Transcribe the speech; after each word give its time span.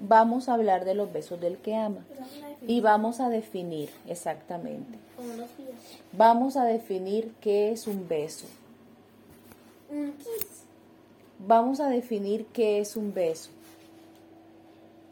Vamos 0.00 0.48
a 0.48 0.54
hablar 0.54 0.84
de 0.84 0.94
los 0.94 1.12
besos 1.12 1.40
del 1.40 1.58
que 1.58 1.76
ama. 1.76 2.04
Y 2.66 2.80
vamos 2.80 3.20
a 3.20 3.28
definir, 3.28 3.90
exactamente. 4.06 4.98
Vamos 6.12 6.56
a 6.56 6.64
definir 6.64 7.32
qué 7.40 7.72
es 7.72 7.86
un 7.86 8.08
beso. 8.08 8.46
Vamos 11.38 11.80
a 11.80 11.88
definir 11.88 12.46
qué 12.46 12.80
es 12.80 12.96
un 12.96 13.12
beso. 13.12 13.50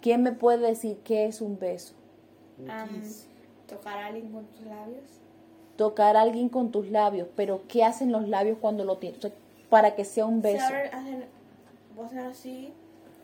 ¿Quién 0.01 0.23
me 0.23 0.33
puede 0.33 0.67
decir 0.69 0.99
qué 1.05 1.27
es 1.27 1.41
un 1.41 1.59
beso? 1.59 1.95
tocar 3.67 3.99
a 3.99 4.07
alguien 4.07 4.33
con 4.33 4.45
tus 4.47 4.67
labios. 4.67 5.05
Tocar 5.77 6.17
a 6.17 6.21
alguien 6.23 6.49
con 6.49 6.71
tus 6.71 6.91
labios, 6.91 7.29
pero 7.37 7.62
¿qué 7.69 7.85
hacen 7.85 8.12
los 8.12 8.29
labios 8.29 8.59
cuando 8.61 8.85
lo 8.85 8.99
tienes? 8.99 9.21
para 9.71 9.95
que 9.95 10.05
sea 10.05 10.27
un 10.27 10.43
beso. 10.43 10.65
Así, 12.29 12.73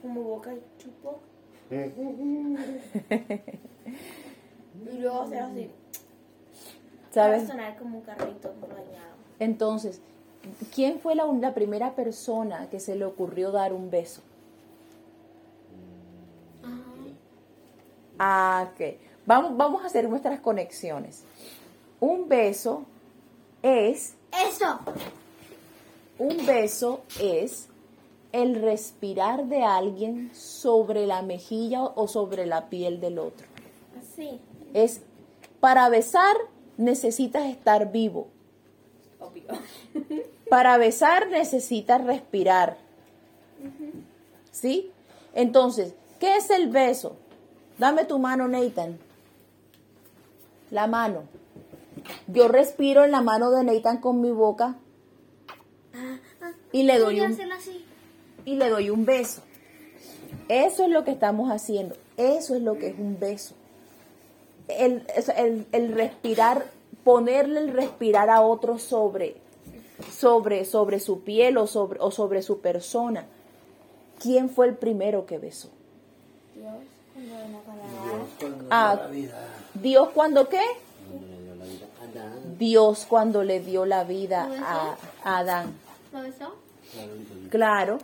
como 0.06 0.22
boca 0.22 0.54
y 0.54 0.62
chupo. 0.78 1.18
y 1.70 1.74
luego 4.98 5.22
hacer 5.22 5.38
así. 5.38 5.70
¿Sabes? 7.10 7.42
Para 7.42 7.52
sonar 7.52 7.76
como 7.76 7.98
un 7.98 8.04
carrito 8.04 8.54
bañado. 8.60 9.16
Entonces, 9.40 10.00
¿quién 10.74 11.00
fue 11.00 11.16
la, 11.16 11.26
la 11.26 11.54
primera 11.54 11.96
persona 11.96 12.70
que 12.70 12.78
se 12.78 12.94
le 12.94 13.04
ocurrió 13.04 13.50
dar 13.50 13.72
un 13.72 13.90
beso? 13.90 14.22
Ah, 18.18 18.70
ok. 18.72 18.80
Vamos, 19.26 19.56
vamos 19.56 19.82
a 19.82 19.86
hacer 19.86 20.08
nuestras 20.08 20.40
conexiones. 20.40 21.24
Un 22.00 22.28
beso 22.28 22.84
es... 23.62 24.14
Eso. 24.32 24.78
Un 26.18 26.46
beso 26.46 27.02
es 27.20 27.68
el 28.42 28.60
respirar 28.60 29.46
de 29.46 29.62
alguien 29.62 30.30
sobre 30.34 31.06
la 31.06 31.22
mejilla 31.22 31.84
o 31.84 32.06
sobre 32.06 32.44
la 32.46 32.68
piel 32.68 33.00
del 33.00 33.18
otro. 33.18 33.46
Así. 33.98 34.40
Es 34.74 35.00
para 35.60 35.88
besar 35.88 36.36
necesitas 36.76 37.46
estar 37.46 37.90
vivo. 37.92 38.28
Obvio. 39.20 39.44
Para 40.50 40.76
besar 40.76 41.28
necesitas 41.28 42.04
respirar. 42.04 42.76
¿Sí? 44.52 44.90
Entonces, 45.34 45.94
¿qué 46.20 46.36
es 46.36 46.50
el 46.50 46.68
beso? 46.68 47.16
Dame 47.78 48.04
tu 48.04 48.18
mano, 48.18 48.46
Nathan. 48.48 48.98
La 50.70 50.86
mano. 50.86 51.24
Yo 52.26 52.48
respiro 52.48 53.04
en 53.04 53.10
la 53.10 53.22
mano 53.22 53.50
de 53.50 53.64
Nathan 53.64 53.98
con 53.98 54.20
mi 54.20 54.30
boca 54.30 54.76
y 56.72 56.82
le 56.82 56.98
doy 56.98 57.20
un 57.20 57.36
y 58.46 58.54
le 58.54 58.70
doy 58.70 58.88
un 58.88 59.04
beso. 59.04 59.42
Eso 60.48 60.84
es 60.84 60.90
lo 60.90 61.04
que 61.04 61.10
estamos 61.10 61.50
haciendo. 61.50 61.94
Eso 62.16 62.54
es 62.54 62.62
lo 62.62 62.78
que 62.78 62.88
es 62.88 62.98
un 62.98 63.18
beso. 63.18 63.54
El, 64.68 65.06
el, 65.72 65.92
respirar, 65.92 66.64
ponerle 67.04 67.60
el 67.60 67.72
respirar 67.72 68.30
a 68.30 68.40
otro 68.40 68.78
sobre, 68.78 69.36
sobre, 70.10 70.64
sobre 70.64 70.98
su 70.98 71.20
piel 71.20 71.58
o 71.58 71.66
sobre, 71.66 72.00
o 72.00 72.10
sobre 72.10 72.40
su 72.42 72.60
persona. 72.60 73.26
¿Quién 74.18 74.48
fue 74.48 74.68
el 74.68 74.76
primero 74.76 75.26
que 75.26 75.38
besó? 75.38 75.68
Dios 79.74 80.08
cuando 80.14 80.48
qué? 80.48 80.62
Dios 82.58 83.06
cuando 83.08 83.42
le 83.42 83.60
dio 83.60 83.84
la 83.84 84.04
vida 84.04 84.48
a, 84.62 84.96
Adán. 85.38 85.74
Claro. 87.50 87.98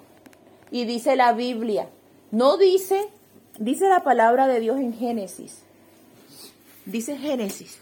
Y 0.73 0.87
dice 0.87 1.17
la 1.17 1.35
Biblia, 1.35 1.91
no 2.31 2.57
dice, 2.57 3.11
dice 3.59 3.91
la 3.91 4.03
palabra 4.03 4.49
de 4.49 4.59
Dios 4.59 4.79
en 4.79 4.95
Génesis. 4.95 5.59
Dice 6.87 7.19
Génesis. 7.19 7.79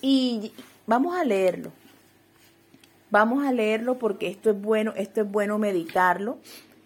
Y 0.00 0.52
vamos 0.86 1.16
a 1.16 1.24
leerlo. 1.24 1.72
Vamos 3.10 3.44
a 3.44 3.52
leerlo 3.52 3.98
porque 3.98 4.28
esto 4.28 4.50
es 4.50 4.60
bueno, 4.60 4.92
esto 4.96 5.22
es 5.22 5.30
bueno 5.30 5.58
meditarlo, 5.58 6.38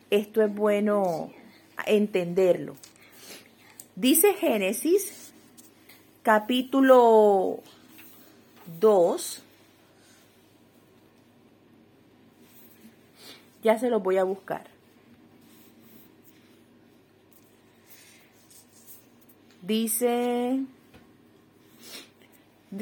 esto 0.08 0.42
es 0.42 0.54
bueno 0.54 1.30
entenderlo. 1.84 2.74
Dice 3.96 4.32
Génesis 4.32 5.34
capítulo 6.22 7.60
2 8.80 9.42
Ya 13.68 13.78
se 13.78 13.90
los 13.90 14.02
voy 14.02 14.16
a 14.16 14.24
buscar. 14.24 14.64
Dice, 19.60 20.60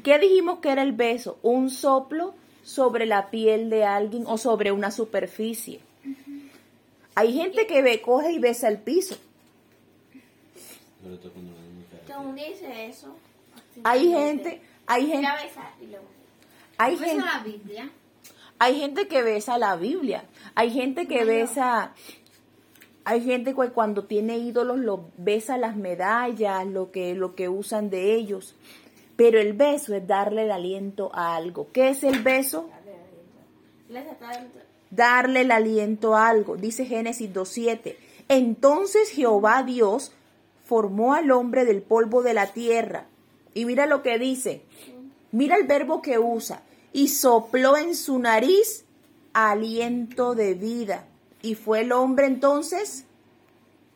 ¿qué 0.05 0.19
dijimos 0.21 0.61
que 0.61 0.71
era 0.71 0.85
el 0.85 0.93
beso? 0.93 1.41
Un 1.43 1.71
soplo 1.71 2.37
sobre 2.63 3.05
la 3.05 3.31
piel 3.31 3.69
de 3.69 3.85
alguien 3.85 4.27
o 4.29 4.39
sobre 4.39 4.71
una 4.71 4.93
superficie. 4.93 5.81
Hay 7.17 7.33
gente 7.33 7.67
que 7.67 7.83
ve, 7.83 8.01
coge 8.01 8.31
y 8.31 8.39
besa 8.39 8.69
el 8.69 8.79
piso. 8.79 9.17
dice 12.33 12.87
eso? 12.87 13.17
Hay 13.83 14.09
gente, 14.09 14.63
hay 14.87 15.07
gente. 15.09 15.29
Hay 16.79 16.97
gente. 16.97 17.25
Hay 18.59 18.79
gente 18.79 19.09
que 19.09 19.23
besa 19.23 19.59
la 19.59 19.77
Biblia. 19.77 20.25
Hay 20.55 20.71
gente 20.71 21.07
que 21.07 21.25
besa, 21.25 21.93
hay 23.05 23.23
gente 23.23 23.55
que 23.55 23.71
cuando 23.71 24.05
tiene 24.05 24.39
ídolos 24.39 24.79
lo 24.79 25.11
besa 25.17 25.59
las 25.59 25.77
medallas, 25.77 26.67
lo 26.67 26.91
que, 26.91 27.15
lo 27.15 27.35
que 27.35 27.49
usan 27.49 27.91
de 27.91 28.15
ellos. 28.15 28.57
Pero 29.17 29.39
el 29.39 29.53
beso 29.53 29.95
es 29.95 30.07
darle 30.07 30.45
el 30.45 30.51
aliento 30.51 31.11
a 31.15 31.37
algo. 31.37 31.69
¿Qué 31.73 31.91
es 31.91 32.03
el 32.03 32.23
beso? 32.23 32.69
Darle 34.91 35.43
el 35.43 35.51
aliento 35.51 36.17
a 36.17 36.29
algo. 36.29 36.57
Dice 36.57 36.85
Génesis 36.85 37.33
2.7. 37.33 37.97
Entonces 38.29 39.11
Jehová 39.11 39.63
Dios 39.63 40.13
formó 40.65 41.15
al 41.15 41.31
hombre 41.31 41.65
del 41.65 41.83
polvo 41.83 42.23
de 42.23 42.35
la 42.35 42.49
tierra. 42.49 43.07
Y 43.55 43.65
mira 43.67 43.87
lo 43.87 44.03
que 44.03 44.19
dice. 44.19 44.63
Mira 45.31 45.57
el 45.57 45.67
verbo 45.67 46.03
que 46.03 46.19
usa. 46.19 46.63
Y 46.93 47.09
sopló 47.09 47.77
en 47.77 47.95
su 47.95 48.19
nariz 48.19 48.85
aliento 49.33 50.35
de 50.35 50.55
vida. 50.55 51.07
¿Y 51.43 51.55
fue 51.55 51.83
el 51.83 51.93
hombre 51.93 52.27
entonces? 52.27 53.05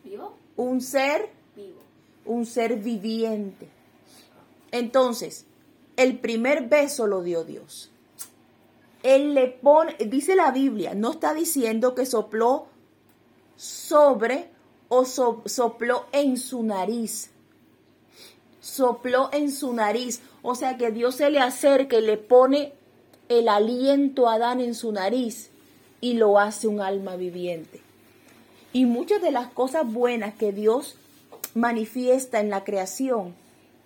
¿Vivo? 0.05 0.35
Un 0.57 0.81
ser 0.81 1.31
vivo. 1.57 1.81
Un 2.27 2.45
ser 2.45 2.77
viviente. 2.77 3.69
Entonces, 4.71 5.47
el 5.97 6.19
primer 6.19 6.69
beso 6.69 7.07
lo 7.07 7.23
dio 7.23 7.45
Dios. 7.45 7.91
Él 9.03 9.35
le 9.35 9.49
pone, 9.49 9.97
dice 9.97 10.37
la 10.37 10.51
Biblia, 10.51 10.95
no 10.95 11.13
está 11.13 11.33
diciendo 11.33 11.95
que 11.95 12.05
sopló 12.05 12.67
sobre 13.57 14.51
o 14.89 15.05
sopló 15.05 16.07
en 16.13 16.37
su 16.37 16.63
nariz. 16.63 17.31
Sopló 18.61 19.31
en 19.33 19.51
su 19.51 19.73
nariz. 19.73 20.21
O 20.43 20.55
sea 20.55 20.77
que 20.77 20.91
Dios 20.91 21.17
se 21.17 21.31
le 21.31 21.39
acerca 21.39 21.97
y 21.97 22.03
le 22.03 22.19
pone 22.19 22.75
el 23.31 23.49
aliento 23.49 24.29
a 24.29 24.35
Adán 24.35 24.61
en 24.61 24.75
su 24.75 24.91
nariz 24.91 25.51
y 26.01 26.15
lo 26.15 26.41
hace 26.41 26.67
un 26.67 26.81
alma 26.81 27.15
viviente. 27.15 27.81
Y 28.73 28.87
muchas 28.87 29.23
de 29.23 29.31
las 29.31 29.47
cosas 29.53 29.91
buenas 29.91 30.35
que 30.35 30.53
Dios 30.53 30.97
manifiesta 31.55 32.41
en 32.41 32.51
la 32.51 32.65
creación 32.65 33.37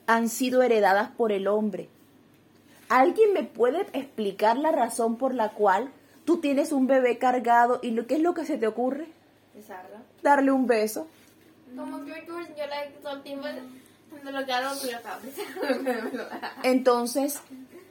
han 0.06 0.30
sido 0.30 0.62
heredadas 0.62 1.10
por 1.10 1.30
el 1.30 1.46
hombre. 1.46 1.90
¿Alguien 2.88 3.34
me 3.34 3.42
puede 3.42 3.82
explicar 3.92 4.56
la 4.56 4.72
razón 4.72 5.18
por 5.18 5.34
la 5.34 5.50
cual 5.50 5.90
tú 6.24 6.38
tienes 6.38 6.72
un 6.72 6.86
bebé 6.86 7.18
cargado 7.18 7.80
y 7.82 7.90
lo, 7.90 8.06
qué 8.06 8.14
es 8.14 8.20
lo 8.20 8.32
que 8.32 8.46
se 8.46 8.56
te 8.56 8.66
ocurre? 8.66 9.08
Darle 10.22 10.52
un 10.52 10.66
beso. 10.66 11.06
Entonces, 16.62 17.40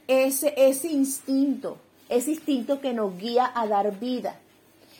ese, 0.07 0.53
ese 0.57 0.89
instinto, 0.89 1.77
ese 2.09 2.31
instinto 2.31 2.81
que 2.81 2.93
nos 2.93 3.17
guía 3.17 3.51
a 3.53 3.67
dar 3.67 3.99
vida. 3.99 4.39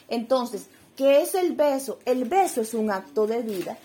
Entonces, 0.08 0.68
¿qué 0.96 1.22
es 1.22 1.36
el 1.36 1.54
beso? 1.54 2.00
El 2.06 2.26
beso 2.26 2.62
es 2.62 2.74
un 2.74 2.92
acto 2.92 3.28
de 3.28 3.42
vida. 3.42 3.78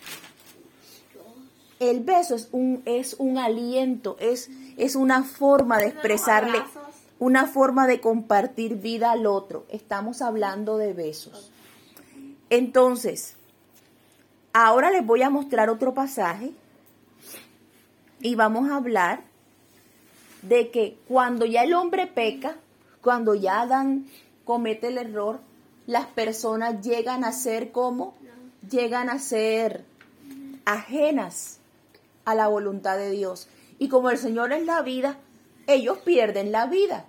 El 1.81 2.01
beso 2.01 2.35
es 2.35 2.49
un, 2.53 2.83
es 2.87 3.15
un 3.19 3.39
aliento, 3.39 4.17
es, 4.19 4.51
es 4.77 4.97
una 4.97 5.23
forma 5.23 5.79
de 5.79 5.87
expresarle, 5.87 6.61
una 7.21 7.47
forma 7.47 7.87
de 7.87 8.01
compartir 8.01 8.77
vida 8.77 9.13
al 9.13 9.27
otro. 9.27 9.65
Estamos 9.69 10.21
hablando 10.21 10.77
de 10.77 10.93
besos. 10.93 11.53
Entonces, 12.51 13.37
ahora 14.53 14.91
les 14.91 15.07
voy 15.07 15.23
a 15.23 15.31
mostrar 15.31 15.71
otro 15.71 15.95
pasaje 15.95 16.53
y 18.21 18.35
vamos 18.35 18.71
a 18.71 18.77
hablar 18.77 19.23
de 20.43 20.71
que 20.71 20.99
cuando 21.09 21.45
ya 21.45 21.65
el 21.65 21.75
hombre 21.75 22.07
peca, 22.07 22.57
cuando 23.03 23.35
ya 23.35 23.63
Adán 23.63 24.07
comete 24.45 24.89
el 24.89 24.99
error, 24.99 25.41
las 25.87 26.07
personas 26.07 26.85
llegan 26.85 27.25
a 27.25 27.33
ser 27.33 27.73
como 27.73 28.15
llegan 28.69 29.09
a 29.09 29.19
ser 29.19 29.85
ajenas 30.65 31.61
a 32.25 32.35
la 32.35 32.49
voluntad 32.49 32.99
de 32.99 33.11
Dios. 33.11 33.49
Y 33.79 33.89
como 33.89 34.11
el 34.11 34.19
Señor 34.19 34.53
es 34.53 34.65
la 34.67 34.83
vida, 34.83 35.19
ellos 35.67 35.99
pierden 35.99 36.53
la 36.53 36.67
vida. 36.67 37.07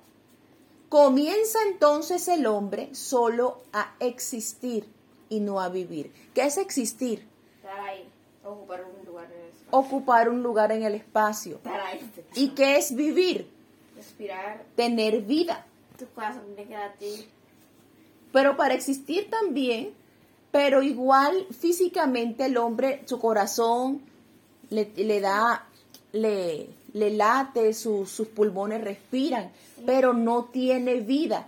Comienza 0.87 1.59
entonces 1.71 2.27
el 2.27 2.45
hombre 2.45 2.93
solo 2.95 3.61
a 3.73 3.93
existir 3.99 4.87
y 5.29 5.39
no 5.39 5.59
a 5.59 5.69
vivir. 5.69 6.11
¿Qué 6.33 6.43
es 6.43 6.57
existir? 6.57 7.27
Estar 7.57 7.79
ahí, 7.81 8.09
ocupar 8.43 8.85
un 8.85 9.05
lugar. 9.05 9.27
Ocupar 9.71 10.29
un 10.29 10.41
lugar 10.41 10.71
en 10.71 10.83
el 10.83 10.95
espacio. 10.95 11.59
Ahí. 11.65 11.99
¿Y 12.35 12.49
qué 12.49 12.77
es 12.77 12.95
vivir? 12.95 13.49
Respirar. 13.95 14.63
Tener 14.75 15.21
vida. 15.21 15.65
Tu 15.97 16.05
corazón 16.07 16.43
tiene 16.55 16.69
que 16.69 16.75
latir. 16.75 17.29
Pero 18.31 18.55
para 18.57 18.73
existir 18.73 19.29
también, 19.29 19.91
pero 20.51 20.81
igual 20.81 21.45
físicamente 21.51 22.45
el 22.45 22.57
hombre, 22.57 23.01
su 23.05 23.19
corazón 23.19 24.01
le, 24.69 24.91
le 24.95 25.19
da, 25.19 25.67
le, 26.13 26.69
le 26.93 27.09
late, 27.11 27.73
su- 27.73 28.05
sus 28.05 28.27
pulmones 28.27 28.81
respiran, 28.83 29.51
pero 29.85 30.13
no 30.13 30.45
tiene 30.45 30.95
vida. 31.01 31.45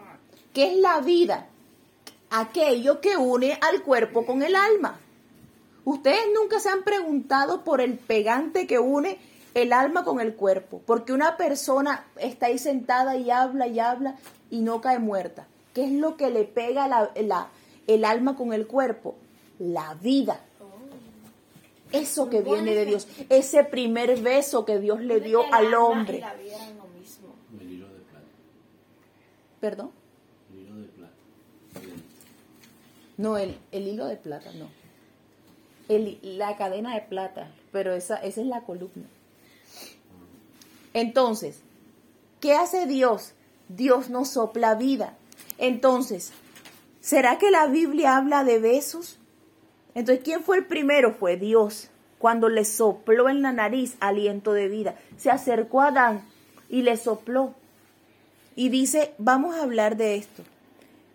¿Qué 0.54 0.72
es 0.74 0.78
la 0.78 1.00
vida? 1.02 1.48
Aquello 2.32 3.00
que 3.02 3.16
une 3.18 3.58
al 3.62 3.84
cuerpo 3.84 4.26
con 4.26 4.42
el 4.44 4.56
alma. 4.56 5.00
Ustedes 5.86 6.22
nunca 6.40 6.60
se 6.60 6.70
han 6.70 6.84
preguntado 6.84 7.64
por 7.64 7.82
el 7.82 7.98
pegante 7.98 8.68
que 8.68 8.80
une 8.80 9.18
el 9.54 9.74
alma 9.74 10.04
con 10.04 10.20
el 10.22 10.36
cuerpo, 10.36 10.82
porque 10.86 11.12
una 11.12 11.38
persona 11.38 12.06
está 12.18 12.46
ahí 12.48 12.58
sentada 12.60 13.18
y 13.18 13.32
habla 13.32 13.68
y 13.68 13.80
habla 13.80 14.16
y 14.50 14.62
no 14.62 14.80
cae 14.82 15.00
muerta. 15.00 15.48
¿Qué 15.74 15.86
es 15.86 15.92
lo 15.92 16.18
que 16.18 16.30
le 16.30 16.44
pega 16.44 16.88
la- 16.88 17.12
la- 17.22 17.48
el 17.88 18.06
alma 18.06 18.36
con 18.36 18.54
el 18.54 18.68
cuerpo? 18.68 19.16
La 19.60 19.94
vida. 19.96 20.40
Eso 21.92 22.30
que 22.30 22.42
viene 22.42 22.74
de 22.74 22.86
Dios, 22.86 23.06
ese 23.30 23.66
primer 23.66 24.22
beso 24.22 24.64
que 24.66 24.80
Dios 24.80 25.02
le 25.02 25.20
dio 25.20 25.44
al 25.54 25.74
hombre. 25.74 26.20
la 26.20 26.34
vida 26.36 26.56
eran 26.56 26.78
lo 26.78 26.86
mismo. 26.98 27.28
El 27.60 27.70
hilo 27.72 27.88
de 27.90 28.00
plata. 28.00 28.26
Perdón, 29.60 29.92
El 30.54 30.60
hilo 30.62 30.76
de 30.78 30.88
plata. 30.88 31.14
No, 33.18 33.38
el, 33.38 33.58
el 33.74 33.88
hilo 33.88 34.06
de 34.08 34.16
plata, 34.16 34.52
no. 34.54 34.68
La 36.22 36.56
cadena 36.58 36.94
de 36.96 37.02
plata, 37.02 37.50
pero 37.72 37.94
esa, 37.94 38.16
esa 38.18 38.42
es 38.42 38.48
la 38.48 38.62
columna. 38.62 39.08
Entonces, 40.94 41.62
¿qué 42.40 42.54
hace 42.54 42.86
Dios? 42.86 43.34
Dios 43.70 44.10
nos 44.10 44.30
sopla 44.30 44.76
vida. 44.76 45.16
Entonces, 45.58 46.34
¿será 47.00 47.38
que 47.38 47.52
la 47.52 47.68
Biblia 47.68 48.18
habla 48.18 48.44
de 48.44 48.60
besos? 48.60 49.20
Entonces, 49.96 50.24
¿quién 50.24 50.44
fue 50.44 50.58
el 50.58 50.66
primero? 50.66 51.14
Fue 51.14 51.38
Dios. 51.38 51.90
Cuando 52.20 52.50
le 52.50 52.66
sopló 52.66 53.30
en 53.30 53.42
la 53.42 53.52
nariz 53.52 53.96
aliento 54.00 54.54
de 54.54 54.68
vida. 54.68 54.96
Se 55.18 55.32
acercó 55.32 55.82
a 55.82 55.88
Adán 55.88 56.24
y 56.70 56.84
le 56.84 56.98
sopló. 56.98 57.56
Y 58.56 58.70
dice, 58.70 59.14
vamos 59.18 59.56
a 59.56 59.64
hablar 59.64 59.98
de 59.98 60.16
esto. 60.16 60.44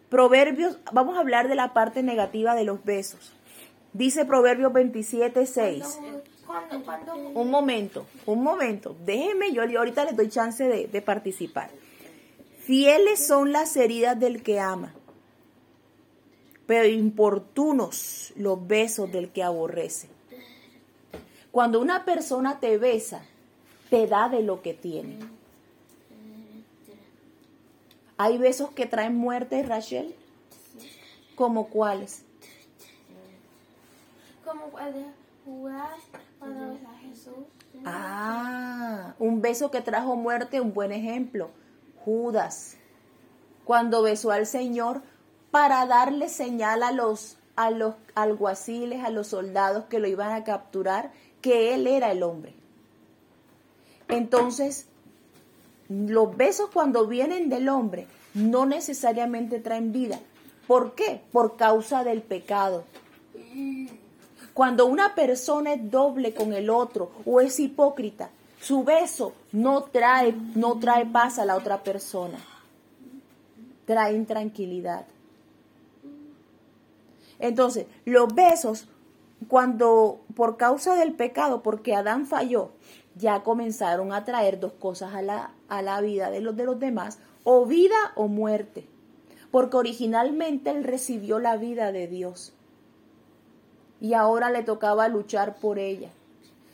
Proverbios, 0.08 0.78
vamos 0.93 1.17
a 1.17 1.20
hablar 1.20 1.49
de 1.49 1.55
la 1.55 1.73
parte 1.73 2.02
negativa 2.02 2.55
de 2.55 2.64
los 2.64 2.84
besos. 2.84 3.36
Dice 3.97 4.27
Proverbios 4.27 4.75
27, 4.75 5.47
6. 5.47 6.01
Cuando, 6.47 6.85
cuando, 6.85 7.15
Un 7.17 7.51
momento, 7.51 8.07
un 8.27 8.43
momento. 8.43 8.95
Déjeme, 9.07 9.53
yo 9.55 9.65
yo 9.65 9.79
ahorita 9.79 10.05
les 10.05 10.15
doy 10.15 10.29
chance 10.29 10.63
de, 10.63 10.87
de 10.87 11.01
participar. 11.03 11.71
Fieles 12.59 13.27
son 13.27 13.53
las 13.53 13.75
heridas 13.75 14.21
del 14.21 14.43
que 14.43 14.61
ama, 14.61 14.93
pero 16.67 16.87
importunos 16.87 18.35
los 18.37 18.67
besos 18.67 19.11
del 19.11 19.31
que 19.31 19.43
aborrece. 19.43 20.09
Cuando 21.51 21.81
una 21.81 22.05
persona 22.05 22.61
te 22.61 22.77
besa, 22.77 23.25
te 23.89 24.07
da 24.07 24.29
de 24.29 24.43
lo 24.43 24.61
que 24.61 24.75
tiene. 24.75 25.21
Hay 28.19 28.37
besos 28.37 28.73
que 28.73 28.85
traen 28.85 29.17
muerte, 29.17 29.63
Rachel. 29.63 30.15
¿Como 31.35 31.69
cuáles? 31.69 32.25
Como 34.47 34.67
cuando 34.67 35.01
Judas, 35.45 35.99
cuando 36.39 36.65
a 36.65 36.99
Jesús. 37.01 37.35
Ah, 37.85 39.15
un 39.19 39.43
beso 39.43 39.71
que 39.71 39.81
trajo 39.81 40.17
muerte, 40.17 40.61
un 40.61 40.73
buen 40.73 40.93
ejemplo. 40.93 41.51
Judas, 42.05 42.77
cuando 43.65 44.03
besó 44.03 44.31
al 44.31 44.47
Señor 44.47 45.03
para 45.51 45.85
darle 45.87 46.29
señal 46.29 46.83
a 46.83 46.93
los, 46.93 47.37
a 47.57 47.71
los 47.71 47.97
alguaciles, 48.15 49.05
a 49.05 49.11
los 49.11 49.29
soldados 49.29 49.85
que 49.87 49.99
lo 49.99 50.07
iban 50.07 50.33
a 50.33 50.45
capturar, 50.45 51.11
que 51.41 51.75
él 51.75 51.87
era 51.87 52.13
el 52.13 52.23
hombre. 52.23 52.55
Entonces, 54.09 54.87
los 55.89 56.37
besos 56.37 56.71
cuando 56.73 57.07
vienen 57.07 57.49
del 57.49 57.69
hombre 57.69 58.07
no 58.35 58.67
necesariamente 58.67 59.59
traen 59.59 59.93
vida. 59.93 60.21
¿Por 60.67 60.95
qué? 60.95 61.23
Por 61.33 61.57
causa 61.57 62.05
del 62.05 62.23
pecado. 62.23 62.85
Cuando 64.56 64.87
una 64.87 65.14
persona 65.14 65.75
es 65.75 65.91
doble 65.91 66.32
con 66.32 66.55
el 66.55 66.70
otro 66.70 67.11
o 67.26 67.43
es 67.43 67.61
hipócrita, 67.61 68.31
su 68.58 68.85
beso 68.85 69.35
no 69.53 69.82
trae, 69.82 70.35
no 70.55 70.79
trae 70.79 71.05
paz 71.05 71.38
a 71.38 71.44
la 71.44 71.56
otra 71.56 71.82
persona. 71.82 72.38
Trae 73.85 74.14
intranquilidad. 74.14 75.05
Entonces, 77.38 77.85
los 78.06 78.35
besos, 78.35 78.88
cuando 79.47 80.20
por 80.35 80.56
causa 80.56 80.94
del 80.94 81.12
pecado, 81.12 81.62
porque 81.62 81.94
Adán 81.94 82.25
falló, 82.25 82.70
ya 83.14 83.43
comenzaron 83.43 84.14
a 84.14 84.25
traer 84.25 84.59
dos 84.59 84.73
cosas 84.73 85.14
a 85.14 85.20
la, 85.20 85.50
a 85.69 85.82
la 85.82 86.00
vida 86.00 86.31
de 86.31 86.41
los, 86.41 86.56
de 86.56 86.64
los 86.64 86.81
demás, 86.81 87.19
o 87.44 87.67
vida 87.67 87.99
o 88.14 88.26
muerte. 88.26 88.87
Porque 89.50 89.76
originalmente 89.76 90.70
él 90.70 90.82
recibió 90.82 91.41
la 91.41 91.59
vida 91.59 91.93
de 91.93 92.09
Dios 92.09 92.55
y 94.01 94.15
ahora 94.15 94.51
le 94.51 94.63
tocaba 94.63 95.09
luchar 95.09 95.57
por 95.57 95.79
ella. 95.79 96.11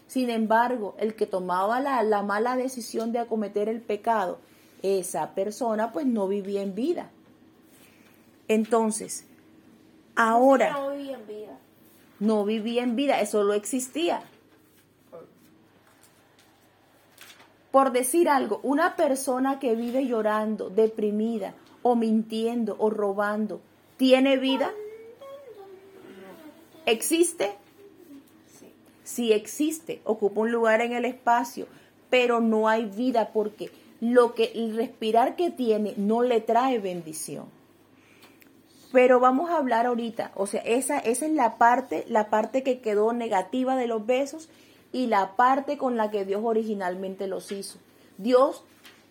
Sin 0.07 0.29
embargo, 0.31 0.95
el 0.99 1.15
que 1.15 1.27
tomaba 1.27 1.81
la, 1.81 2.03
la 2.03 2.23
mala 2.23 2.57
decisión 2.57 3.13
de 3.13 3.19
acometer 3.21 3.69
el 3.69 3.81
pecado, 3.81 4.39
esa 4.83 5.35
persona 5.35 5.93
pues 5.93 6.07
no 6.07 6.29
vivía 6.29 6.63
en 6.63 6.75
vida. 6.75 7.11
Entonces, 8.49 9.27
ahora 10.17 10.73
No 10.73 10.91
viví 10.91 11.11
en 11.13 11.27
vida. 11.27 11.59
no 12.21 12.45
vivía 12.45 12.83
en 12.83 12.97
vida, 12.97 13.21
eso 13.21 13.43
no 13.45 13.53
existía. 13.55 14.23
Por 17.71 17.93
decir 17.93 18.29
algo, 18.29 18.61
una 18.63 18.97
persona 18.97 19.59
que 19.59 19.75
vive 19.75 20.07
llorando, 20.07 20.69
deprimida, 20.69 21.55
o 21.83 21.97
mintiendo, 21.97 22.77
o 22.79 22.91
robando, 22.91 23.61
¿tiene 23.97 24.37
vida? 24.37 24.71
¿Existe? 26.87 27.53
Sí. 28.59 28.67
Sí 29.05 29.33
existe, 29.33 30.01
ocupa 30.05 30.41
un 30.41 30.53
lugar 30.53 30.81
en 30.81 30.93
el 30.93 31.05
espacio, 31.05 31.67
pero 32.11 32.41
no 32.41 32.69
hay 32.69 32.85
vida 32.87 33.31
porque 33.33 33.71
lo 34.01 34.35
que 34.35 34.53
el 34.55 34.77
respirar 34.77 35.37
que 35.37 35.51
tiene 35.51 35.95
no 35.97 36.23
le 36.23 36.41
trae 36.41 36.79
bendición. 36.81 37.47
Pero 38.93 39.21
vamos 39.21 39.49
a 39.49 39.57
hablar 39.57 39.87
ahorita, 39.87 40.33
o 40.35 40.47
sea, 40.47 40.61
esa, 40.63 40.99
esa 40.99 41.25
es 41.25 41.33
la 41.33 41.57
parte, 41.57 42.05
la 42.09 42.29
parte 42.29 42.63
que 42.63 42.81
quedó 42.81 43.13
negativa 43.13 43.77
de 43.77 43.87
los 43.87 44.05
besos 44.05 44.51
y 44.93 45.07
la 45.07 45.37
parte 45.37 45.79
con 45.79 45.97
la 45.97 46.11
que 46.11 46.25
Dios 46.25 46.43
originalmente 46.45 47.27
los 47.27 47.51
hizo. 47.53 47.79
Dios 48.19 48.65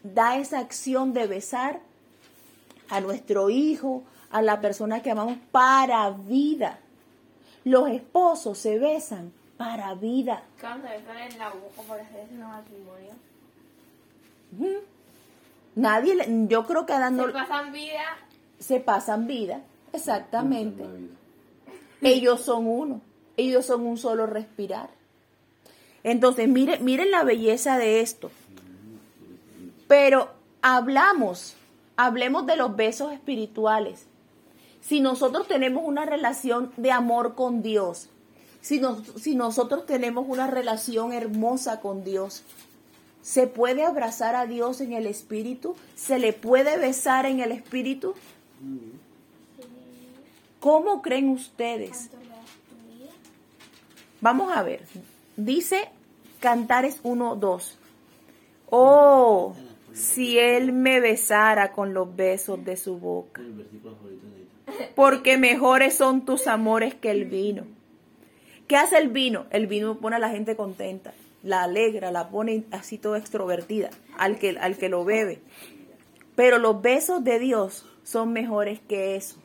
da 0.03 0.37
esa 0.37 0.59
acción 0.59 1.13
de 1.13 1.25
besar 1.25 1.79
a 2.89 2.99
nuestro 2.99 3.49
hijo, 3.49 4.03
a 4.29 4.41
la 4.41 4.61
persona 4.61 5.01
que 5.01 5.11
amamos 5.11 5.37
para 5.51 6.09
vida. 6.11 6.79
Los 7.63 7.89
esposos 7.89 8.57
se 8.57 8.79
besan 8.79 9.31
para 9.57 9.93
vida. 9.95 10.43
Cuando 10.59 10.87
besan 10.89 11.17
en 11.17 11.37
la 11.37 11.49
boca 11.49 11.97
ese 12.01 12.33
matrimonio. 12.33 13.11
Nadie, 15.75 16.15
le- 16.15 16.47
yo 16.47 16.65
creo 16.65 16.85
que 16.85 16.93
Adán 16.93 17.15
no 17.17 17.27
Se 17.27 17.33
pasan 17.33 17.71
vida. 17.71 18.01
se 18.59 18.79
pasan 18.79 19.27
vida, 19.27 19.61
exactamente. 19.93 20.83
Vida. 20.83 21.15
Ellos 22.01 22.41
son 22.41 22.67
uno, 22.67 23.01
ellos 23.37 23.65
son 23.65 23.85
un 23.85 23.97
solo 23.97 24.25
respirar. 24.25 24.89
Entonces, 26.03 26.47
miren, 26.49 26.83
miren 26.83 27.11
la 27.11 27.23
belleza 27.23 27.77
de 27.77 28.01
esto. 28.01 28.31
Pero 29.87 30.31
hablamos, 30.61 31.55
hablemos 31.95 32.45
de 32.47 32.55
los 32.55 32.75
besos 32.75 33.13
espirituales. 33.13 34.07
Si 34.81 34.99
nosotros 34.99 35.47
tenemos 35.47 35.83
una 35.85 36.05
relación 36.05 36.71
de 36.77 36.91
amor 36.91 37.35
con 37.35 37.61
Dios, 37.61 38.09
si, 38.61 38.79
nos- 38.79 39.03
si 39.21 39.35
nosotros 39.35 39.85
tenemos 39.85 40.25
una 40.27 40.47
relación 40.47 41.13
hermosa 41.13 41.79
con 41.81 42.03
Dios, 42.03 42.43
¿se 43.21 43.47
puede 43.47 43.83
abrazar 43.83 44.35
a 44.35 44.45
Dios 44.47 44.81
en 44.81 44.93
el 44.93 45.05
espíritu? 45.07 45.75
¿Se 45.95 46.19
le 46.19 46.33
puede 46.33 46.77
besar 46.77 47.25
en 47.25 47.39
el 47.39 47.51
espíritu? 47.51 48.13
¿Cómo 50.59 51.01
creen 51.01 51.29
ustedes? 51.29 52.09
Vamos 54.19 54.55
a 54.55 54.61
ver. 54.61 54.85
Dice 55.35 55.89
Cantares 56.39 56.99
1, 57.03 57.35
2. 57.35 57.77
Oh, 58.69 59.55
si 59.93 60.37
él 60.37 60.71
me 60.73 60.99
besara 60.99 61.71
con 61.71 61.93
los 61.93 62.15
besos 62.15 62.63
de 62.63 62.77
su 62.77 62.97
boca, 62.97 63.41
El 63.41 63.53
versículo 63.53 63.95
favorito 63.95 64.27
de. 64.27 64.40
Porque 64.95 65.37
mejores 65.37 65.95
son 65.95 66.25
tus 66.25 66.47
amores 66.47 66.93
que 66.95 67.11
el 67.11 67.25
vino. 67.25 67.63
¿Qué 68.67 68.77
hace 68.77 68.97
el 68.97 69.09
vino? 69.09 69.45
El 69.49 69.67
vino 69.67 69.97
pone 69.97 70.15
a 70.15 70.19
la 70.19 70.29
gente 70.29 70.55
contenta, 70.55 71.13
la 71.43 71.63
alegra, 71.63 72.11
la 72.11 72.29
pone 72.29 72.63
así 72.71 72.97
toda 72.97 73.17
extrovertida 73.17 73.89
al 74.17 74.39
que, 74.39 74.57
al 74.57 74.77
que 74.77 74.89
lo 74.89 75.03
bebe. 75.03 75.41
Pero 76.35 76.57
los 76.57 76.81
besos 76.81 77.23
de 77.23 77.39
Dios 77.39 77.85
son 78.03 78.31
mejores 78.31 78.79
que 78.79 79.15
eso. 79.15 79.35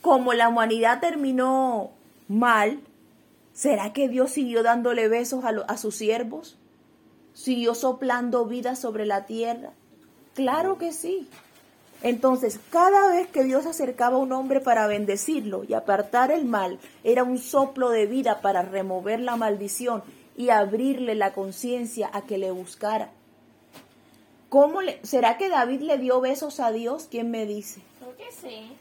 Como 0.00 0.32
la 0.32 0.48
humanidad 0.48 1.00
terminó 1.00 1.92
mal, 2.28 2.80
¿será 3.52 3.92
que 3.92 4.08
Dios 4.08 4.32
siguió 4.32 4.62
dándole 4.62 5.08
besos 5.08 5.44
a, 5.44 5.50
a 5.50 5.76
sus 5.76 5.94
siervos? 5.94 6.58
¿Siguió 7.32 7.74
soplando 7.74 8.46
vida 8.46 8.76
sobre 8.76 9.06
la 9.06 9.26
tierra? 9.26 9.72
Claro 10.34 10.78
que 10.78 10.92
sí. 10.92 11.28
Entonces, 12.02 12.60
cada 12.70 13.08
vez 13.10 13.26
que 13.28 13.42
Dios 13.44 13.66
acercaba 13.66 14.16
a 14.16 14.20
un 14.20 14.32
hombre 14.32 14.60
para 14.60 14.86
bendecirlo 14.86 15.64
y 15.64 15.74
apartar 15.74 16.30
el 16.30 16.44
mal, 16.44 16.78
era 17.04 17.24
un 17.24 17.38
soplo 17.38 17.90
de 17.90 18.06
vida 18.06 18.40
para 18.42 18.62
remover 18.62 19.20
la 19.20 19.36
maldición 19.36 20.02
y 20.36 20.50
abrirle 20.50 21.14
la 21.14 21.32
conciencia 21.32 22.10
a 22.12 22.22
que 22.22 22.38
le 22.38 22.50
buscara. 22.50 23.10
¿Cómo 24.48 24.82
le, 24.82 25.00
¿Será 25.04 25.38
que 25.38 25.48
David 25.48 25.80
le 25.80 25.98
dio 25.98 26.20
besos 26.20 26.60
a 26.60 26.70
Dios? 26.70 27.08
¿Quién 27.10 27.30
me 27.30 27.46
dice? 27.46 27.80
Creo 27.98 28.16
que 28.16 28.30
sí. 28.32 28.72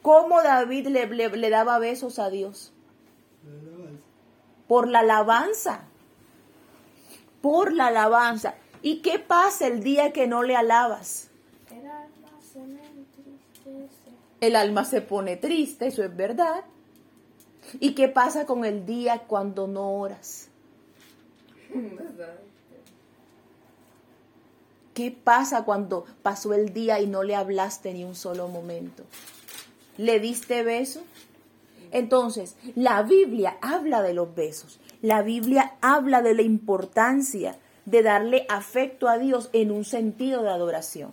¿Cómo 0.00 0.42
David 0.42 0.88
le, 0.88 1.06
le- 1.06 1.28
le 1.36 1.50
daba 1.50 1.78
besos 1.78 2.18
a 2.18 2.30
Dios? 2.30 2.72
Por 4.66 4.88
la 4.88 5.00
alabanza. 5.00 5.82
Por 7.40 7.72
la 7.72 7.88
alabanza. 7.88 8.54
¿Y 8.82 8.96
qué 9.02 9.18
pasa 9.18 9.66
el 9.68 9.82
día 9.84 10.12
que 10.12 10.26
no 10.26 10.42
le 10.42 10.56
alabas? 10.56 11.28
El 14.40 14.56
alma 14.56 14.84
se 14.84 15.00
pone 15.00 15.36
triste, 15.36 15.86
eso 15.86 16.02
es 16.02 16.16
verdad. 16.16 16.64
¿Y 17.80 17.94
qué 17.94 18.08
pasa 18.08 18.44
con 18.44 18.64
el 18.64 18.84
día 18.86 19.20
cuando 19.20 19.66
no 19.66 19.92
oras? 19.92 20.48
¿Qué 24.94 25.10
pasa 25.10 25.64
cuando 25.64 26.04
pasó 26.22 26.52
el 26.52 26.74
día 26.74 27.00
y 27.00 27.06
no 27.06 27.22
le 27.22 27.34
hablaste 27.34 27.94
ni 27.94 28.04
un 28.04 28.14
solo 28.14 28.48
momento? 28.48 29.04
¿Le 29.96 30.20
diste 30.20 30.62
beso? 30.62 31.02
Entonces, 31.92 32.56
la 32.74 33.02
Biblia 33.02 33.56
habla 33.60 34.02
de 34.02 34.14
los 34.14 34.34
besos. 34.34 34.80
La 35.00 35.22
Biblia 35.22 35.74
habla 35.80 36.20
de 36.20 36.34
la 36.34 36.42
importancia 36.42 37.56
de 37.84 38.02
darle 38.02 38.46
afecto 38.48 39.08
a 39.08 39.18
Dios 39.18 39.50
en 39.52 39.70
un 39.70 39.84
sentido 39.84 40.42
de 40.42 40.50
adoración. 40.50 41.12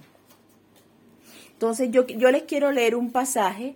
Entonces, 1.60 1.92
yo, 1.92 2.08
yo 2.08 2.32
les 2.32 2.44
quiero 2.44 2.72
leer 2.72 2.96
un 2.96 3.12
pasaje 3.12 3.76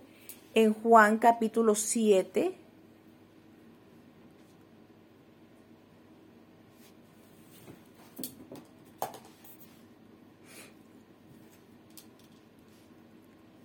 en 0.54 0.72
Juan 0.72 1.18
capítulo 1.18 1.74
7. 1.74 2.54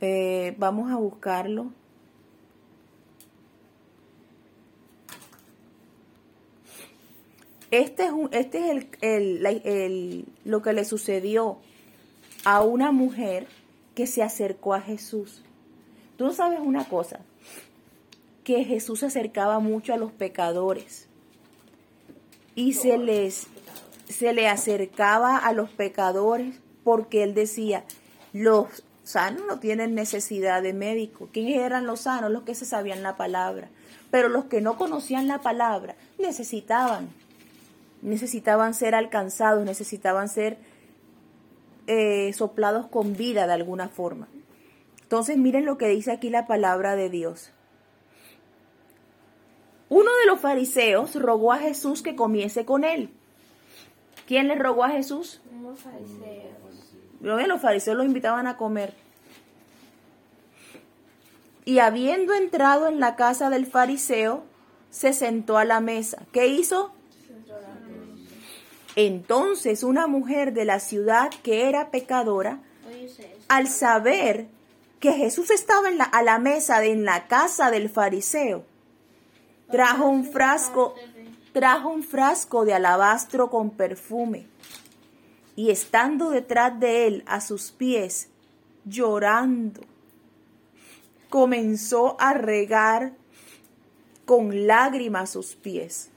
Eh, 0.01 0.55
vamos 0.57 0.91
a 0.91 0.95
buscarlo. 0.95 1.71
Este 7.71 8.05
es, 8.05 8.11
un- 8.11 8.29
este 8.31 8.71
es 8.71 8.85
el, 9.01 9.45
el- 9.45 10.25
lo 10.43 10.61
que 10.61 10.73
le 10.73 10.85
sucedió 10.85 11.59
a 12.43 12.61
una 12.63 12.91
mujer 12.91 13.47
que 13.99 14.07
se 14.07 14.23
acercó 14.23 14.73
a 14.73 14.79
Jesús. 14.79 15.41
Tú 16.15 16.31
sabes 16.31 16.61
una 16.63 16.85
cosa, 16.85 17.19
que 18.45 18.63
Jesús 18.63 19.01
se 19.01 19.07
acercaba 19.07 19.59
mucho 19.59 19.93
a 19.93 19.97
los 19.97 20.13
pecadores 20.13 21.09
y 22.55 22.75
se 22.75 22.97
les 22.97 23.47
se 24.07 24.31
le 24.31 24.47
acercaba 24.47 25.35
a 25.35 25.51
los 25.51 25.69
pecadores 25.71 26.61
porque 26.85 27.23
él 27.23 27.33
decía, 27.33 27.83
los 28.31 28.85
sanos 29.03 29.43
no 29.45 29.59
tienen 29.59 29.95
necesidad 29.95 30.63
de 30.63 30.71
médico. 30.71 31.27
¿Quiénes 31.33 31.57
eran 31.57 31.85
los 31.85 31.99
sanos? 31.99 32.31
Los 32.31 32.43
que 32.43 32.55
se 32.55 32.63
sabían 32.63 33.03
la 33.03 33.17
palabra. 33.17 33.67
Pero 34.11 34.29
los 34.29 34.45
que 34.45 34.61
no 34.61 34.77
conocían 34.77 35.27
la 35.27 35.39
palabra 35.39 35.97
necesitaban, 36.17 37.09
necesitaban 38.01 38.73
ser 38.73 38.95
alcanzados, 38.95 39.65
necesitaban 39.65 40.29
ser 40.29 40.57
eh, 41.91 42.31
soplados 42.33 42.85
con 42.85 43.17
vida 43.17 43.47
de 43.47 43.53
alguna 43.53 43.89
forma. 43.89 44.27
Entonces 45.01 45.37
miren 45.37 45.65
lo 45.65 45.79
que 45.79 45.87
dice 45.87 46.11
aquí 46.11 46.29
la 46.29 46.45
palabra 46.45 46.95
de 46.95 47.09
Dios. 47.09 47.51
Uno 49.89 50.11
de 50.17 50.27
los 50.27 50.39
fariseos 50.39 51.15
rogó 51.15 51.51
a 51.51 51.57
Jesús 51.57 52.03
que 52.03 52.15
comiese 52.15 52.63
con 52.63 52.83
él. 52.83 53.09
¿Quién 54.27 54.47
le 54.47 54.53
rogó 54.53 54.83
a 54.83 54.91
Jesús? 54.91 55.41
Unos 55.51 55.79
fariseos. 55.79 56.93
Lo 57.21 57.39
los 57.39 57.59
fariseos 57.59 57.97
los 57.97 58.05
invitaban 58.05 58.45
a 58.45 58.55
comer. 58.55 58.93
Y 61.65 61.79
habiendo 61.79 62.35
entrado 62.35 62.87
en 62.87 62.99
la 62.99 63.15
casa 63.15 63.49
del 63.49 63.65
fariseo, 63.65 64.43
se 64.91 65.13
sentó 65.13 65.57
a 65.57 65.65
la 65.65 65.79
mesa. 65.79 66.21
¿Qué 66.31 66.45
hizo? 66.45 66.93
Entonces 68.95 69.83
una 69.83 70.07
mujer 70.07 70.53
de 70.53 70.65
la 70.65 70.79
ciudad 70.79 71.29
que 71.43 71.69
era 71.69 71.91
pecadora, 71.91 72.59
al 73.47 73.67
saber 73.67 74.47
que 74.99 75.13
Jesús 75.13 75.49
estaba 75.51 75.89
en 75.89 75.97
la- 75.97 76.03
a 76.05 76.21
la 76.23 76.39
mesa 76.39 76.79
de, 76.79 76.91
en 76.91 77.05
la 77.05 77.27
casa 77.27 77.71
del 77.71 77.89
fariseo, 77.89 78.65
trajo 79.71 80.07
un 80.07 80.25
frasco, 80.25 80.95
trajo 81.53 81.89
un 81.89 82.03
frasco 82.03 82.65
de 82.65 82.73
alabastro 82.73 83.49
con 83.49 83.69
perfume. 83.71 84.47
Y 85.55 85.71
estando 85.71 86.29
detrás 86.29 86.79
de 86.79 87.07
él 87.07 87.23
a 87.27 87.41
sus 87.41 87.71
pies, 87.71 88.29
llorando, 88.85 89.81
comenzó 91.29 92.15
a 92.19 92.33
regar 92.33 93.13
con 94.25 94.67
lágrimas 94.67 95.31
sus 95.31 95.55
pies 95.55 96.08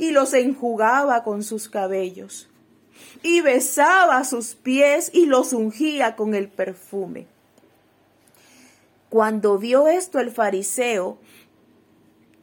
y 0.00 0.12
los 0.12 0.32
enjugaba 0.32 1.22
con 1.24 1.42
sus 1.42 1.68
cabellos 1.68 2.48
y 3.22 3.42
besaba 3.42 4.24
sus 4.24 4.54
pies 4.54 5.10
y 5.12 5.26
los 5.26 5.52
ungía 5.52 6.16
con 6.16 6.34
el 6.34 6.48
perfume. 6.48 7.26
Cuando 9.10 9.58
vio 9.58 9.88
esto 9.88 10.18
el 10.18 10.30
fariseo 10.30 11.18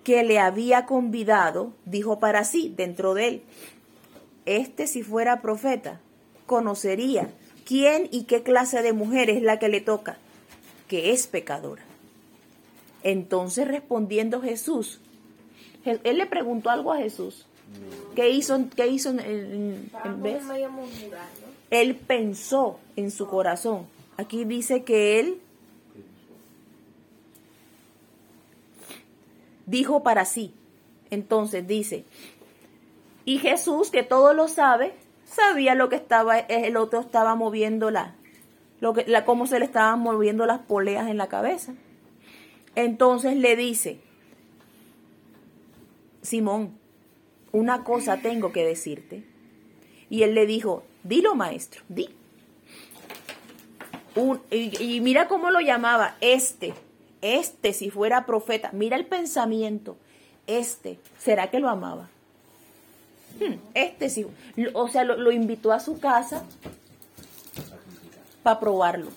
que 0.04 0.24
le 0.24 0.38
había 0.38 0.86
convidado, 0.86 1.74
dijo 1.86 2.20
para 2.20 2.44
sí 2.44 2.72
dentro 2.78 3.16
de 3.16 3.28
él, 3.28 3.42
este 4.46 4.86
si 4.86 5.02
fuera 5.02 5.42
profeta, 5.42 6.00
conocería 6.46 7.32
quién 7.66 8.08
y 8.12 8.26
qué 8.26 8.44
clase 8.44 8.84
de 8.84 8.94
mujer 8.94 9.32
es 9.32 9.42
la 9.42 9.58
que 9.58 9.68
le 9.68 9.82
toca, 9.82 10.18
que 10.88 11.12
es 11.12 11.26
pecadora. 11.26 11.84
Entonces 13.02 13.68
respondiendo 13.68 14.42
Jesús, 14.42 15.00
Je- 15.00 15.07
él 15.88 16.18
le 16.18 16.26
preguntó 16.26 16.70
algo 16.70 16.92
a 16.92 16.98
Jesús. 16.98 17.46
¿Qué 18.16 18.30
hizo, 18.30 18.58
qué 18.76 18.88
hizo 18.88 19.10
en, 19.10 19.92
vez? 20.18 20.44
Él 21.70 21.96
pensó 21.96 22.80
en 22.96 23.12
su 23.12 23.28
corazón. 23.28 23.86
Aquí 24.18 24.46
dice 24.46 24.84
que 24.84 25.20
él 25.20 25.42
dijo 29.66 30.02
para 30.02 30.26
sí. 30.26 30.54
Entonces 31.10 31.68
dice, 31.68 32.06
y 33.26 33.38
Jesús, 33.38 33.92
que 33.92 34.04
todo 34.04 34.34
lo 34.34 34.48
sabe, 34.48 34.94
sabía 35.26 35.76
lo 35.76 35.90
que 35.90 35.96
estaba, 35.98 36.40
el 36.40 36.76
otro 36.78 37.00
estaba 37.00 37.36
moviendo 37.36 37.92
la, 37.92 38.16
lo 38.80 38.94
que, 38.94 39.06
la, 39.08 39.26
cómo 39.26 39.48
se 39.48 39.60
le 39.60 39.66
estaban 39.66 40.00
moviendo 40.00 40.46
las 40.46 40.60
poleas 40.60 41.10
en 41.10 41.18
la 41.18 41.28
cabeza. 41.28 41.74
Entonces 42.76 43.36
le 43.38 43.56
dice, 43.56 44.00
Simón, 46.28 46.78
una 47.54 47.86
cosa 47.86 48.18
tengo 48.18 48.52
que 48.52 48.66
decirte. 48.66 49.24
Y 50.10 50.24
él 50.24 50.36
le 50.36 50.46
dijo, 50.46 50.84
dilo 51.04 51.36
maestro, 51.36 51.84
di. 51.88 52.10
Y, 54.52 55.00
mira 55.00 55.30
cómo 55.30 55.52
lo 55.52 55.62
llamaba, 55.62 56.18
este, 56.20 56.74
este 57.22 57.72
si 57.72 57.92
fuera 57.92 58.26
profeta, 58.26 58.72
mira 58.74 58.98
el 58.98 59.06
pensamiento, 59.06 59.96
este, 60.48 61.00
¿será 61.18 61.50
que 61.50 61.60
lo 61.60 61.70
amaba? 61.70 62.10
Hmm, 63.40 63.60
Este 63.76 64.10
sí, 64.10 64.26
o 64.74 64.88
sea, 64.90 65.04
lo, 65.04 65.16
lo 65.18 65.32
invitó 65.32 65.72
a 65.72 65.80
su 65.80 66.00
casa 66.00 66.44
para 68.44 68.60
probarlo, 68.60 69.12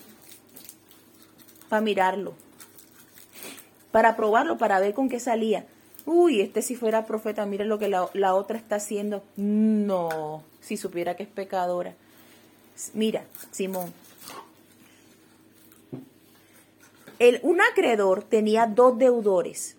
para 1.67 1.81
mirarlo, 1.81 2.35
para 3.91 4.15
probarlo, 4.15 4.57
para 4.57 4.79
ver 4.79 4.93
con 4.93 5.09
qué 5.09 5.19
salía. 5.19 5.65
Uy, 6.05 6.41
este 6.41 6.61
si 6.61 6.75
fuera 6.75 7.05
profeta, 7.05 7.45
mire 7.45 7.65
lo 7.65 7.79
que 7.79 7.87
la, 7.87 8.09
la 8.13 8.33
otra 8.33 8.57
está 8.57 8.75
haciendo. 8.75 9.23
No, 9.35 10.43
si 10.61 10.77
supiera 10.77 11.15
que 11.15 11.23
es 11.23 11.29
pecadora. 11.29 11.93
Mira, 12.93 13.23
Simón. 13.51 13.93
El, 17.19 17.39
un 17.43 17.61
acreedor 17.61 18.23
tenía 18.23 18.65
dos 18.65 18.97
deudores 18.97 19.75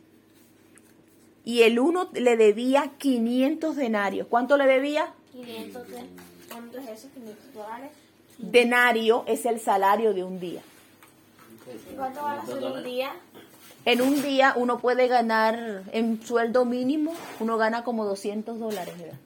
y 1.45 1.63
el 1.63 1.81
uno 1.81 2.09
le 2.13 2.37
debía 2.37 2.93
500 2.99 3.75
denarios. 3.75 4.29
¿Cuánto 4.29 4.57
le 4.57 4.67
debía? 4.67 5.13
500 5.33 5.89
de... 5.89 6.05
¿Cuánto 6.49 6.79
es 6.79 6.89
eso? 6.89 7.09
500 7.15 7.55
dólares. 7.55 7.91
Denario 8.39 9.25
es 9.27 9.45
el 9.47 9.61
salario 9.61 10.15
de 10.15 10.23
un 10.25 10.39
día. 10.39 10.63
¿Y 11.91 11.97
cuánto 11.97 12.23
va 12.23 12.41
a 12.41 12.47
ser 12.47 12.63
un 12.63 12.85
día? 12.85 13.13
En 13.85 14.01
un 14.01 14.23
día 14.23 14.55
uno 14.57 14.79
puede 14.79 15.09
ganar, 15.09 15.85
en 15.93 16.23
sueldo 16.23 16.65
mínimo, 16.65 17.15
uno 17.41 17.57
gana 17.57 17.83
como 17.83 18.05
200 18.05 18.59
dólares. 18.59 18.97
¿verdad? 18.97 19.19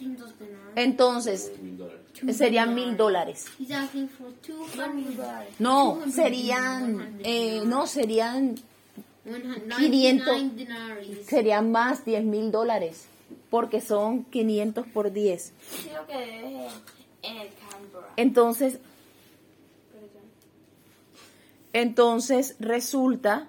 200 0.00 0.38
denarios. 0.38 0.72
Entonces, 0.74 1.52
serían 2.32 2.74
mil 2.74 2.96
dólares. 2.96 3.46
He's 3.58 3.70
asking 3.70 4.08
for 4.08 4.28
200 4.46 5.16
dólares. 5.16 5.54
No, 5.58 5.94
200 5.96 6.14
serían, 6.14 7.18
eh, 7.22 7.62
no, 7.64 7.86
serían, 7.86 8.56
199 9.24 9.76
500. 9.76 10.56
denarios. 10.56 11.26
serían 11.26 11.70
más 11.70 12.04
10 12.04 12.24
mil 12.24 12.50
dólares, 12.50 13.06
porque 13.50 13.80
son 13.80 14.24
500 14.24 14.86
por 14.86 15.12
10. 15.12 15.52
Sí, 15.70 15.90
lo 15.94 16.06
que 16.06 16.16
debes 16.16 16.72
en, 17.22 17.30
en 17.30 17.36
el 17.38 17.48
Canberra. 17.48 18.08
Entonces, 18.16 18.78
entonces 21.72 22.56
resulta, 22.58 23.48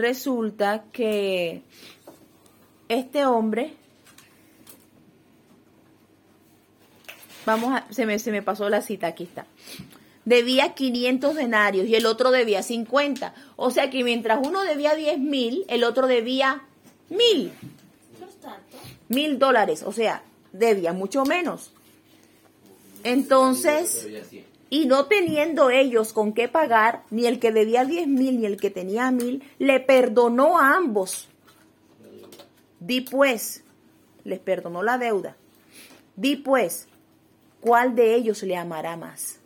resulta 0.00 0.84
que 0.92 1.62
este 2.88 3.24
hombre, 3.24 3.74
vamos 7.46 7.74
a, 7.74 7.86
se 7.92 8.06
me, 8.06 8.18
se 8.18 8.32
me 8.32 8.42
pasó 8.42 8.68
la 8.68 8.82
cita, 8.82 9.08
aquí 9.08 9.24
está, 9.24 9.46
debía 10.24 10.74
500 10.74 11.34
denarios 11.34 11.86
y 11.86 11.94
el 11.94 12.06
otro 12.06 12.30
debía 12.30 12.62
50. 12.62 13.34
O 13.56 13.70
sea 13.70 13.90
que 13.90 14.04
mientras 14.04 14.44
uno 14.46 14.62
debía 14.62 14.94
10 14.94 15.18
mil, 15.18 15.64
el 15.68 15.84
otro 15.84 16.06
debía 16.06 16.62
mil, 17.08 17.52
mil 19.08 19.38
dólares, 19.38 19.82
o 19.84 19.92
sea, 19.92 20.22
debía 20.52 20.92
mucho 20.92 21.24
menos. 21.24 21.72
Entonces. 23.04 24.06
Y 24.70 24.86
no 24.86 25.06
teniendo 25.06 25.68
ellos 25.70 26.12
con 26.12 26.32
qué 26.32 26.48
pagar, 26.48 27.02
ni 27.10 27.26
el 27.26 27.38
que 27.40 27.50
debía 27.52 27.84
10 27.84 28.06
mil 28.06 28.40
ni 28.40 28.46
el 28.46 28.56
que 28.56 28.70
tenía 28.70 29.10
mil, 29.10 29.42
le 29.58 29.80
perdonó 29.80 30.58
a 30.58 30.76
ambos. 30.76 31.28
Di 32.78 33.00
pues, 33.02 33.62
les 34.24 34.38
perdonó 34.38 34.82
la 34.82 34.96
deuda. 34.96 35.36
Di 36.16 36.36
pues, 36.36 36.86
¿cuál 37.60 37.94
de 37.94 38.14
ellos 38.14 38.42
le 38.44 38.56
amará 38.56 38.96
más? 38.96 39.40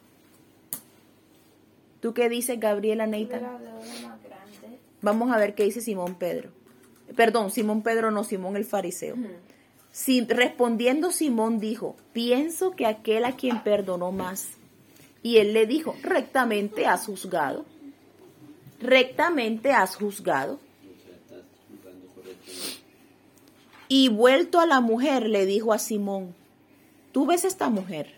¿Tú 2.01 2.13
qué 2.13 2.29
dices, 2.29 2.61
Gabriela 2.61 3.07
Neita? 3.07 3.41
Vamos 5.01 5.31
a 5.33 5.39
ver 5.39 5.55
qué 5.55 5.65
dice 5.65 5.81
Simón 5.81 6.17
Pedro. 6.17 6.51
Perdón, 7.17 7.51
Simón 7.51 7.83
Pedro 7.83 8.11
no, 8.11 8.25
Simón 8.25 8.57
el 8.57 8.65
fariseo. 8.65 9.17
Si- 9.91 10.25
respondiendo 10.27 11.13
Simón 11.13 11.61
dijo, 11.61 11.97
pienso 12.13 12.73
que 12.73 12.87
aquel 12.87 13.25
a 13.25 13.33
quien 13.33 13.63
perdonó 13.63 14.13
más. 14.13 14.49
Y 15.25 15.39
él 15.39 15.55
le 15.55 15.67
dijo, 15.67 15.97
rectamente 16.03 16.87
has 16.87 17.07
juzgado. 17.07 17.65
Rectamente 18.79 19.73
has 19.73 19.97
juzgado. 19.97 20.61
Y 23.89 24.11
vuelto 24.11 24.61
a 24.61 24.67
la 24.67 24.83
mujer 24.83 25.27
le 25.31 25.47
dijo 25.47 25.73
a 25.73 25.79
Simón, 25.79 26.35
tú 27.11 27.25
ves 27.25 27.47
esta 27.47 27.71
mujer, 27.71 28.13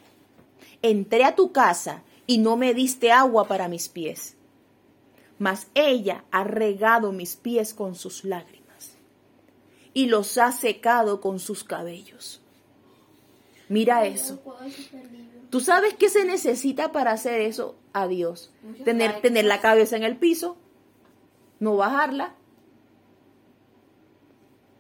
entré 0.83 1.23
a 1.23 1.37
tu 1.37 1.53
casa 1.53 2.03
y 2.27 2.38
no 2.38 2.57
me 2.57 2.75
diste 2.75 3.12
agua 3.12 3.47
para 3.47 3.69
mis 3.69 3.88
pies, 3.88 4.35
mas 5.38 5.69
ella 5.75 6.25
ha 6.33 6.42
regado 6.42 7.12
mis 7.12 7.37
pies 7.37 7.73
con 7.73 7.95
sus 7.95 8.25
lágrimas 8.25 8.97
y 9.95 10.07
los 10.07 10.38
ha 10.38 10.51
secado 10.51 11.21
con 11.21 11.38
sus 11.38 11.62
cabellos. 11.62 12.40
Mira 13.68 14.07
eso. 14.07 14.40
¿Tú 15.50 15.61
sabes 15.61 15.94
qué 15.94 16.09
se 16.09 16.24
necesita 16.24 16.92
para 16.92 17.12
hacer 17.12 17.40
eso 17.40 17.76
a 17.92 18.07
Dios? 18.07 18.52
Tener, 18.85 19.20
tener 19.20 19.44
la 19.44 19.61
cabeza 19.61 19.96
en 19.96 20.02
el 20.02 20.16
piso, 20.16 20.57
no 21.61 21.76
bajarla. 21.76 22.35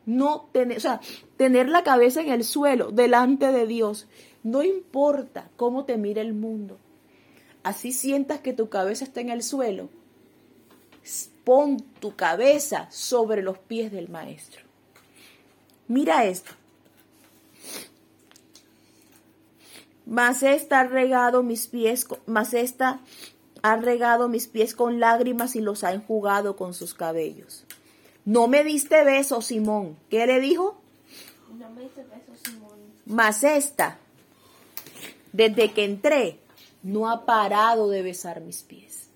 No 0.04 0.48
tener, 0.52 0.76
o 0.76 0.80
sea, 0.80 1.00
tener 1.36 1.68
la 1.68 1.82
cabeza 1.82 2.20
en 2.20 2.28
el 2.28 2.44
suelo, 2.44 2.92
delante 2.92 3.50
de 3.50 3.66
Dios. 3.66 4.06
No 4.44 4.62
importa 4.62 5.50
cómo 5.56 5.84
te 5.84 5.96
mire 5.96 6.20
el 6.20 6.32
mundo. 6.32 6.78
Así 7.64 7.90
sientas 7.90 8.40
que 8.40 8.52
tu 8.52 8.68
cabeza 8.68 9.04
está 9.04 9.20
en 9.20 9.30
el 9.30 9.42
suelo. 9.42 9.88
Pon 11.42 11.80
tu 12.00 12.14
cabeza 12.14 12.88
sobre 12.90 13.42
los 13.42 13.58
pies 13.58 13.90
del 13.90 14.08
maestro. 14.08 14.62
Mira 15.88 16.24
esto. 16.24 16.52
Mas 20.06 20.42
esta 20.44 20.80
ha 20.80 20.84
regado 20.84 21.42
mis 21.42 21.66
pies, 21.66 22.04
co- 22.04 22.18
mas 22.26 22.54
esta 22.54 23.00
ha 23.62 23.76
regado 23.76 24.28
mis 24.28 24.46
pies 24.46 24.74
con 24.74 25.00
lágrimas 25.00 25.56
y 25.56 25.60
los 25.60 25.82
ha 25.82 25.92
enjugado 25.92 26.54
con 26.56 26.74
sus 26.74 26.94
cabellos. 26.94 27.64
No 28.24 28.46
me 28.46 28.62
diste 28.62 29.02
beso, 29.04 29.42
Simón. 29.42 29.96
¿Qué 30.08 30.26
le 30.26 30.38
dijo? 30.40 30.76
No 31.58 31.68
me 31.70 31.82
diste 31.82 32.02
beso, 32.04 32.32
Simón. 32.44 32.78
Mas 33.04 33.42
esta, 33.42 33.98
desde 35.32 35.72
que 35.72 35.84
entré, 35.84 36.38
no 36.84 37.08
ha 37.10 37.24
parado 37.26 37.88
de 37.88 38.02
besar 38.02 38.40
mis 38.40 38.62
pies. 38.62 39.08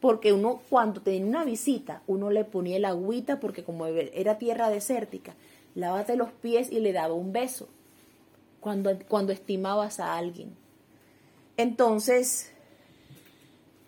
Porque 0.00 0.32
uno, 0.32 0.60
cuando 0.70 1.00
tenía 1.00 1.26
una 1.26 1.44
visita, 1.44 2.02
uno 2.06 2.30
le 2.30 2.44
ponía 2.44 2.76
el 2.76 2.84
agüita, 2.84 3.40
porque 3.40 3.64
como 3.64 3.86
era 3.86 4.38
tierra 4.38 4.70
desértica, 4.70 5.34
lávate 5.74 6.14
los 6.16 6.30
pies 6.30 6.70
y 6.70 6.78
le 6.80 6.92
daba 6.92 7.14
un 7.14 7.32
beso 7.32 7.68
cuando, 8.66 8.98
cuando 9.06 9.32
estimabas 9.32 10.00
a 10.00 10.16
alguien. 10.16 10.56
Entonces, 11.56 12.50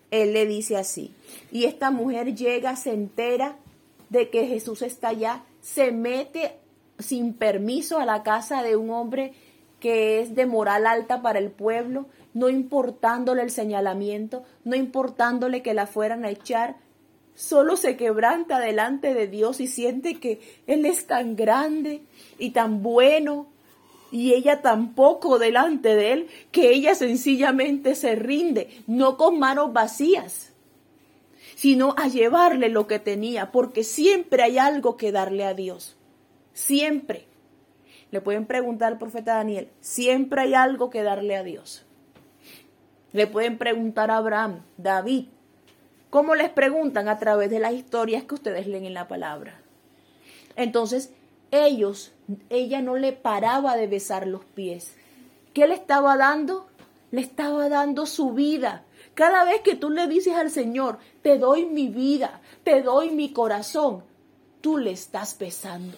él 0.09 0.31
le 0.31 0.45
dice 0.45 0.77
así, 0.77 1.13
y 1.51 1.65
esta 1.65 1.91
mujer 1.91 2.33
llega, 2.33 2.77
se 2.77 2.93
entera 2.93 3.57
de 4.07 4.29
que 4.29 4.47
Jesús 4.47 4.81
está 4.81 5.09
allá, 5.09 5.43
se 5.59 5.91
mete 5.91 6.53
sin 6.97 7.33
permiso 7.33 7.99
a 7.99 8.05
la 8.05 8.23
casa 8.23 8.63
de 8.63 8.77
un 8.77 8.91
hombre 8.91 9.33
que 9.81 10.21
es 10.21 10.33
de 10.33 10.45
moral 10.45 10.87
alta 10.87 11.21
para 11.21 11.39
el 11.39 11.51
pueblo, 11.51 12.05
no 12.33 12.47
importándole 12.47 13.41
el 13.41 13.51
señalamiento, 13.51 14.45
no 14.63 14.77
importándole 14.77 15.61
que 15.61 15.73
la 15.73 15.87
fueran 15.87 16.23
a 16.23 16.29
echar, 16.29 16.77
solo 17.35 17.75
se 17.75 17.97
quebranta 17.97 18.59
delante 18.59 19.13
de 19.13 19.27
Dios 19.27 19.59
y 19.59 19.67
siente 19.67 20.21
que 20.21 20.39
Él 20.67 20.85
es 20.85 21.05
tan 21.05 21.35
grande 21.35 22.01
y 22.37 22.51
tan 22.51 22.81
bueno 22.81 23.47
y 24.11 24.33
ella 24.33 24.61
tampoco 24.61 25.39
delante 25.39 25.95
de 25.95 26.13
Él, 26.13 26.27
que 26.51 26.71
ella 26.71 26.95
sencillamente 26.95 27.95
se 27.95 28.15
rinde, 28.15 28.69
no 28.87 29.17
con 29.17 29.39
manos 29.39 29.73
vacías, 29.73 30.53
sino 31.55 31.93
a 31.97 32.07
llevarle 32.07 32.69
lo 32.69 32.87
que 32.87 32.99
tenía, 32.99 33.51
porque 33.51 33.83
siempre 33.83 34.43
hay 34.43 34.57
algo 34.57 34.97
que 34.97 35.11
darle 35.11 35.45
a 35.45 35.53
Dios, 35.53 35.97
siempre. 36.53 37.25
Le 38.11 38.21
pueden 38.21 38.45
preguntar 38.45 38.93
al 38.93 38.97
profeta 38.97 39.35
Daniel, 39.35 39.69
siempre 39.81 40.41
hay 40.41 40.53
algo 40.55 40.89
que 40.89 41.03
darle 41.03 41.35
a 41.35 41.43
Dios. 41.43 41.85
Le 43.11 43.27
pueden 43.27 43.57
preguntar 43.57 44.11
a 44.11 44.17
Abraham, 44.17 44.63
David, 44.77 45.25
¿cómo 46.09 46.35
les 46.35 46.49
preguntan? 46.49 47.07
A 47.07 47.19
través 47.19 47.49
de 47.49 47.59
las 47.59 47.73
historias 47.73 48.23
que 48.23 48.35
ustedes 48.35 48.67
leen 48.67 48.85
en 48.85 48.93
la 48.93 49.07
palabra. 49.07 49.61
Entonces, 50.55 51.11
ellos, 51.51 52.11
ella 52.49 52.81
no 52.81 52.97
le 52.97 53.13
paraba 53.13 53.75
de 53.75 53.87
besar 53.87 54.27
los 54.27 54.45
pies. 54.45 54.93
¿Qué 55.53 55.67
le 55.67 55.73
estaba 55.73 56.17
dando? 56.17 56.67
Le 57.11 57.21
estaba 57.21 57.69
dando 57.69 58.05
su 58.05 58.33
vida. 58.33 58.85
Cada 59.15 59.43
vez 59.43 59.61
que 59.61 59.75
tú 59.75 59.89
le 59.89 60.07
dices 60.07 60.35
al 60.35 60.51
Señor, 60.51 60.99
te 61.21 61.37
doy 61.37 61.65
mi 61.65 61.87
vida, 61.87 62.41
te 62.63 62.81
doy 62.81 63.09
mi 63.09 63.33
corazón, 63.33 64.03
tú 64.61 64.77
le 64.77 64.91
estás 64.91 65.37
besando. 65.37 65.97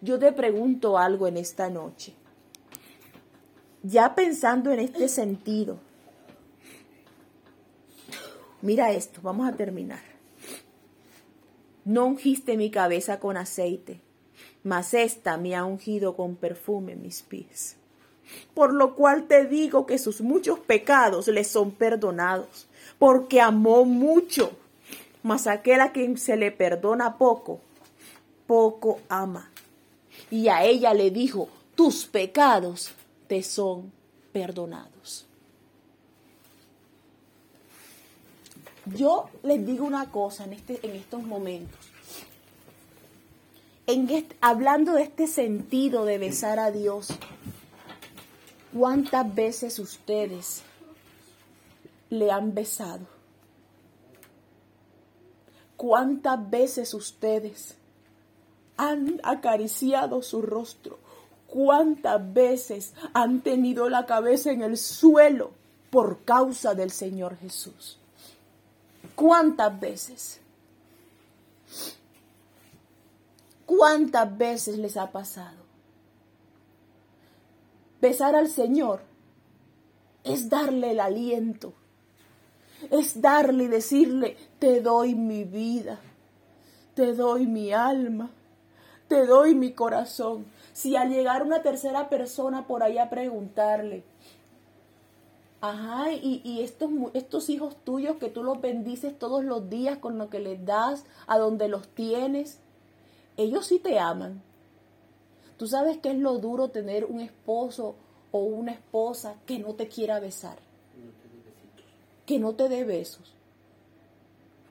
Yo 0.00 0.18
te 0.18 0.32
pregunto 0.32 0.98
algo 0.98 1.26
en 1.26 1.38
esta 1.38 1.70
noche. 1.70 2.14
Ya 3.82 4.14
pensando 4.14 4.70
en 4.72 4.80
este 4.80 5.08
sentido, 5.08 5.78
mira 8.60 8.92
esto, 8.92 9.20
vamos 9.22 9.48
a 9.48 9.52
terminar. 9.52 10.13
No 11.84 12.06
ungiste 12.06 12.56
mi 12.56 12.70
cabeza 12.70 13.20
con 13.20 13.36
aceite, 13.36 14.00
mas 14.62 14.94
esta 14.94 15.36
me 15.36 15.54
ha 15.54 15.64
ungido 15.64 16.16
con 16.16 16.36
perfume 16.36 16.96
mis 16.96 17.22
pies. 17.22 17.76
Por 18.54 18.72
lo 18.72 18.94
cual 18.94 19.24
te 19.24 19.44
digo 19.44 19.84
que 19.84 19.98
sus 19.98 20.22
muchos 20.22 20.58
pecados 20.58 21.28
le 21.28 21.44
son 21.44 21.72
perdonados, 21.72 22.66
porque 22.98 23.40
amó 23.40 23.84
mucho. 23.84 24.52
Mas 25.22 25.46
aquel 25.46 25.80
a 25.80 25.92
quien 25.92 26.16
se 26.16 26.36
le 26.36 26.50
perdona 26.50 27.18
poco, 27.18 27.60
poco 28.46 29.00
ama. 29.08 29.50
Y 30.30 30.48
a 30.48 30.64
ella 30.64 30.94
le 30.94 31.10
dijo, 31.10 31.48
tus 31.74 32.06
pecados 32.06 32.92
te 33.26 33.42
son 33.42 33.92
perdonados. 34.32 35.26
Yo 38.86 39.30
les 39.42 39.64
digo 39.64 39.86
una 39.86 40.10
cosa 40.10 40.44
en, 40.44 40.52
este, 40.52 40.86
en 40.86 40.96
estos 40.96 41.22
momentos. 41.22 41.78
En 43.86 44.08
hablando 44.40 44.92
de 44.92 45.02
este 45.02 45.26
sentido 45.26 46.04
de 46.04 46.18
besar 46.18 46.58
a 46.58 46.70
Dios, 46.70 47.08
¿cuántas 48.72 49.34
veces 49.34 49.78
ustedes 49.78 50.62
le 52.10 52.30
han 52.30 52.54
besado? 52.54 53.06
¿Cuántas 55.76 56.50
veces 56.50 56.94
ustedes 56.94 57.74
han 58.76 59.20
acariciado 59.22 60.22
su 60.22 60.40
rostro? 60.40 60.98
¿Cuántas 61.46 62.32
veces 62.32 62.94
han 63.12 63.40
tenido 63.40 63.88
la 63.88 64.06
cabeza 64.06 64.50
en 64.50 64.62
el 64.62 64.76
suelo 64.78 65.52
por 65.90 66.24
causa 66.24 66.74
del 66.74 66.90
Señor 66.90 67.36
Jesús? 67.36 67.98
¿Cuántas 69.14 69.78
veces? 69.78 70.40
¿Cuántas 73.66 74.36
veces 74.36 74.78
les 74.78 74.96
ha 74.96 75.10
pasado? 75.10 75.64
Besar 78.00 78.34
al 78.34 78.48
Señor 78.48 79.00
es 80.24 80.48
darle 80.48 80.90
el 80.90 81.00
aliento, 81.00 81.72
es 82.90 83.20
darle 83.20 83.64
y 83.64 83.68
decirle, 83.68 84.36
te 84.58 84.80
doy 84.80 85.14
mi 85.14 85.44
vida, 85.44 85.98
te 86.94 87.14
doy 87.14 87.46
mi 87.46 87.72
alma, 87.72 88.30
te 89.08 89.26
doy 89.26 89.54
mi 89.54 89.72
corazón. 89.72 90.46
Si 90.72 90.96
al 90.96 91.10
llegar 91.10 91.42
una 91.42 91.62
tercera 91.62 92.08
persona 92.08 92.66
por 92.66 92.82
ahí 92.82 92.98
a 92.98 93.10
preguntarle, 93.10 94.04
Ajá, 95.66 96.12
y, 96.12 96.42
y 96.44 96.60
estos, 96.60 96.90
estos 97.14 97.48
hijos 97.48 97.74
tuyos 97.84 98.16
que 98.16 98.28
tú 98.28 98.42
los 98.42 98.60
bendices 98.60 99.18
todos 99.18 99.42
los 99.42 99.70
días 99.70 99.96
con 99.96 100.18
lo 100.18 100.28
que 100.28 100.38
les 100.38 100.62
das, 100.62 101.06
a 101.26 101.38
donde 101.38 101.68
los 101.68 101.88
tienes, 101.88 102.58
ellos 103.38 103.64
sí 103.68 103.78
te 103.78 103.98
aman. 103.98 104.42
Tú 105.56 105.66
sabes 105.66 105.96
que 105.96 106.10
es 106.10 106.18
lo 106.18 106.36
duro 106.36 106.68
tener 106.68 107.06
un 107.06 107.18
esposo 107.18 107.94
o 108.30 108.40
una 108.40 108.72
esposa 108.72 109.36
que 109.46 109.58
no 109.58 109.72
te 109.72 109.88
quiera 109.88 110.20
besar, 110.20 110.58
que 112.26 112.38
no 112.38 112.52
te 112.52 112.68
dé 112.68 112.84
besos. 112.84 113.32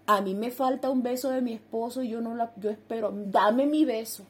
A 0.06 0.22
mí 0.22 0.36
me 0.36 0.52
falta 0.52 0.92
un 0.92 1.02
beso 1.02 1.32
de 1.32 1.42
mi 1.42 1.54
esposo 1.54 2.04
y 2.04 2.10
yo 2.10 2.22
no 2.22 2.36
la, 2.36 2.54
yo 2.58 2.70
espero, 2.70 3.12
dame 3.12 3.66
mi 3.66 3.84
beso. 3.84 4.26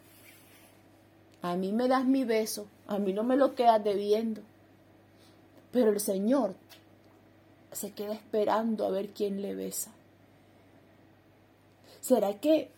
A 1.41 1.57
mí 1.57 1.73
me 1.73 1.89
das 1.89 2.05
mi 2.05 2.23
beso, 2.23 2.67
a 2.87 2.99
mí 2.99 3.11
no 3.11 3.25
me 3.25 3.35
lo 3.35 3.53
quedas 3.53 3.83
debiendo. 3.83 4.43
Pero 5.73 5.89
el 5.89 5.99
Señor 5.99 6.53
se 7.73 7.91
queda 7.91 8.13
esperando 8.13 8.85
a 8.85 8.89
ver 8.89 9.09
quién 9.09 9.41
le 9.41 9.55
besa. 9.55 9.91
¿Será 11.99 12.39
que 12.39 12.69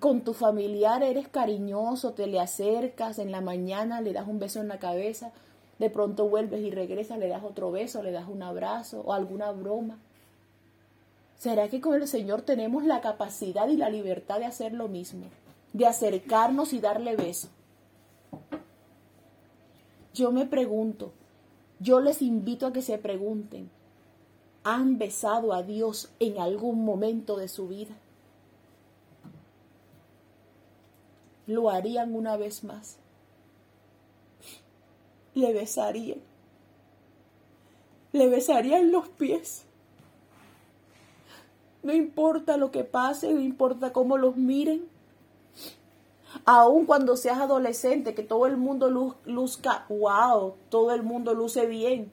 con 0.00 0.22
tu 0.22 0.32
familiar 0.32 1.02
eres 1.02 1.28
cariñoso, 1.28 2.12
te 2.12 2.26
le 2.26 2.40
acercas 2.40 3.18
en 3.18 3.30
la 3.30 3.40
mañana, 3.40 4.00
le 4.00 4.12
das 4.12 4.26
un 4.26 4.38
beso 4.38 4.60
en 4.60 4.68
la 4.68 4.78
cabeza, 4.78 5.32
de 5.78 5.90
pronto 5.90 6.28
vuelves 6.28 6.62
y 6.62 6.70
regresas, 6.70 7.18
le 7.18 7.28
das 7.28 7.44
otro 7.44 7.70
beso, 7.70 8.02
le 8.02 8.12
das 8.12 8.28
un 8.28 8.42
abrazo 8.42 9.02
o 9.04 9.12
alguna 9.12 9.50
broma? 9.52 9.98
¿Será 11.36 11.68
que 11.68 11.80
con 11.80 11.94
el 11.94 12.08
Señor 12.08 12.42
tenemos 12.42 12.84
la 12.84 13.00
capacidad 13.00 13.68
y 13.68 13.76
la 13.76 13.90
libertad 13.90 14.38
de 14.38 14.46
hacer 14.46 14.72
lo 14.72 14.88
mismo? 14.88 15.26
De 15.72 15.86
acercarnos 15.86 16.72
y 16.72 16.80
darle 16.80 17.14
beso. 17.14 17.48
Yo 20.14 20.32
me 20.32 20.46
pregunto, 20.46 21.12
yo 21.80 22.00
les 22.00 22.22
invito 22.22 22.66
a 22.66 22.72
que 22.72 22.82
se 22.82 22.98
pregunten, 22.98 23.70
¿han 24.64 24.98
besado 24.98 25.52
a 25.52 25.62
Dios 25.62 26.10
en 26.18 26.38
algún 26.38 26.84
momento 26.84 27.36
de 27.36 27.48
su 27.48 27.68
vida? 27.68 27.96
¿Lo 31.46 31.70
harían 31.70 32.14
una 32.14 32.36
vez 32.36 32.64
más? 32.64 32.98
¿Le 35.34 35.52
besarían? 35.52 36.18
¿Le 38.12 38.28
besarían 38.28 38.90
los 38.90 39.08
pies? 39.08 39.64
No 41.82 41.94
importa 41.94 42.56
lo 42.56 42.70
que 42.70 42.84
pase, 42.84 43.32
no 43.32 43.40
importa 43.40 43.92
cómo 43.92 44.18
los 44.18 44.36
miren. 44.36 44.88
Aun 46.44 46.86
cuando 46.86 47.16
seas 47.16 47.38
adolescente, 47.38 48.14
que 48.14 48.22
todo 48.22 48.46
el 48.46 48.56
mundo 48.56 48.90
luz- 48.90 49.16
luzca, 49.24 49.86
wow, 49.88 50.54
todo 50.68 50.92
el 50.92 51.02
mundo 51.02 51.34
luce 51.34 51.66
bien. 51.66 52.12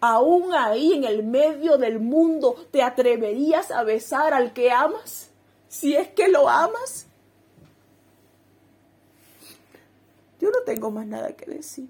Aún 0.00 0.54
ahí 0.54 0.92
en 0.92 1.04
el 1.04 1.24
medio 1.24 1.76
del 1.76 1.98
mundo, 1.98 2.54
¿te 2.70 2.82
atreverías 2.82 3.70
a 3.70 3.82
besar 3.82 4.32
al 4.32 4.52
que 4.52 4.70
amas? 4.70 5.30
Si 5.68 5.94
es 5.94 6.08
que 6.08 6.28
lo 6.28 6.48
amas. 6.48 7.06
Yo 10.40 10.50
no 10.50 10.60
tengo 10.64 10.90
más 10.90 11.06
nada 11.06 11.32
que 11.32 11.46
decir. 11.46 11.88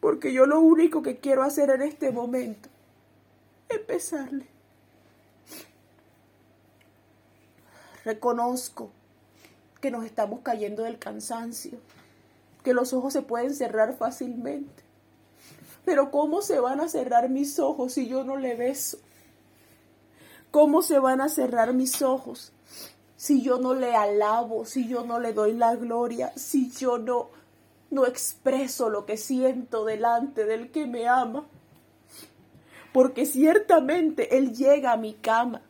Porque 0.00 0.32
yo 0.32 0.46
lo 0.46 0.60
único 0.60 1.02
que 1.02 1.18
quiero 1.18 1.42
hacer 1.42 1.70
en 1.70 1.82
este 1.82 2.10
momento 2.10 2.68
es 3.68 3.86
besarle. 3.86 4.46
Reconozco 8.04 8.90
que 9.80 9.90
nos 9.90 10.04
estamos 10.04 10.40
cayendo 10.40 10.82
del 10.82 10.98
cansancio, 10.98 11.78
que 12.62 12.74
los 12.74 12.92
ojos 12.92 13.12
se 13.12 13.22
pueden 13.22 13.54
cerrar 13.54 13.96
fácilmente. 13.96 14.82
Pero 15.84 16.10
¿cómo 16.10 16.42
se 16.42 16.58
van 16.58 16.80
a 16.80 16.88
cerrar 16.88 17.28
mis 17.28 17.58
ojos 17.58 17.92
si 17.92 18.08
yo 18.08 18.24
no 18.24 18.36
le 18.36 18.56
beso? 18.56 18.98
¿Cómo 20.50 20.82
se 20.82 20.98
van 20.98 21.20
a 21.20 21.28
cerrar 21.28 21.74
mis 21.74 22.02
ojos 22.02 22.52
si 23.16 23.42
yo 23.42 23.58
no 23.58 23.74
le 23.74 23.94
alabo, 23.94 24.64
si 24.64 24.88
yo 24.88 25.04
no 25.04 25.20
le 25.20 25.32
doy 25.32 25.52
la 25.52 25.74
gloria, 25.76 26.32
si 26.36 26.70
yo 26.70 26.98
no 26.98 27.30
no 27.88 28.04
expreso 28.04 28.90
lo 28.90 29.06
que 29.06 29.16
siento 29.16 29.84
delante 29.84 30.44
del 30.44 30.72
que 30.72 30.86
me 30.86 31.06
ama? 31.06 31.46
Porque 32.92 33.26
ciertamente 33.26 34.36
él 34.36 34.54
llega 34.54 34.92
a 34.92 34.96
mi 34.96 35.14
cama 35.14 35.62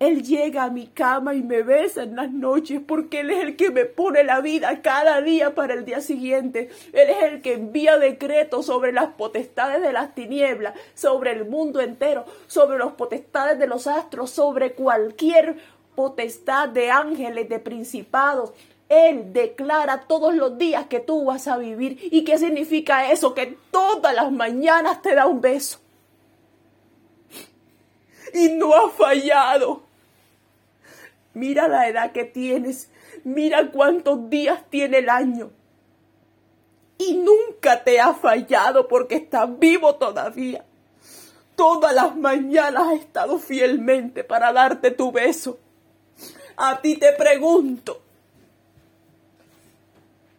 él 0.00 0.22
llega 0.22 0.64
a 0.64 0.70
mi 0.70 0.86
cama 0.86 1.34
y 1.34 1.42
me 1.42 1.62
besa 1.62 2.04
en 2.04 2.16
las 2.16 2.32
noches 2.32 2.80
porque 2.86 3.20
Él 3.20 3.28
es 3.28 3.44
el 3.44 3.56
que 3.56 3.70
me 3.70 3.84
pone 3.84 4.24
la 4.24 4.40
vida 4.40 4.80
cada 4.80 5.20
día 5.20 5.54
para 5.54 5.74
el 5.74 5.84
día 5.84 6.00
siguiente. 6.00 6.70
Él 6.94 7.10
es 7.10 7.22
el 7.24 7.42
que 7.42 7.52
envía 7.52 7.98
decretos 7.98 8.64
sobre 8.64 8.92
las 8.92 9.08
potestades 9.08 9.82
de 9.82 9.92
las 9.92 10.14
tinieblas, 10.14 10.72
sobre 10.94 11.32
el 11.32 11.44
mundo 11.44 11.82
entero, 11.82 12.24
sobre 12.46 12.78
los 12.78 12.92
potestades 12.92 13.58
de 13.58 13.66
los 13.66 13.86
astros, 13.86 14.30
sobre 14.30 14.72
cualquier 14.72 15.58
potestad 15.94 16.70
de 16.70 16.90
ángeles, 16.90 17.50
de 17.50 17.58
principados. 17.58 18.54
Él 18.88 19.34
declara 19.34 20.06
todos 20.08 20.34
los 20.34 20.56
días 20.56 20.86
que 20.86 21.00
tú 21.00 21.26
vas 21.26 21.46
a 21.46 21.58
vivir. 21.58 21.98
¿Y 22.10 22.24
qué 22.24 22.38
significa 22.38 23.12
eso? 23.12 23.34
Que 23.34 23.58
todas 23.70 24.14
las 24.14 24.32
mañanas 24.32 25.02
te 25.02 25.14
da 25.14 25.26
un 25.26 25.42
beso. 25.42 25.78
Y 28.32 28.48
no 28.48 28.74
ha 28.74 28.88
fallado. 28.88 29.89
Mira 31.40 31.68
la 31.68 31.88
edad 31.88 32.12
que 32.12 32.24
tienes. 32.24 32.90
Mira 33.24 33.70
cuántos 33.70 34.28
días 34.28 34.62
tiene 34.68 34.98
el 34.98 35.08
año. 35.08 35.50
Y 36.98 37.14
nunca 37.14 37.82
te 37.82 37.98
ha 37.98 38.12
fallado 38.12 38.86
porque 38.86 39.14
estás 39.14 39.58
vivo 39.58 39.94
todavía. 39.94 40.66
Todas 41.56 41.94
las 41.94 42.14
mañanas 42.14 42.88
ha 42.88 42.94
estado 42.94 43.38
fielmente 43.38 44.22
para 44.22 44.52
darte 44.52 44.90
tu 44.90 45.10
beso. 45.12 45.58
A 46.58 46.78
ti 46.82 46.96
te 46.96 47.14
pregunto, 47.14 48.02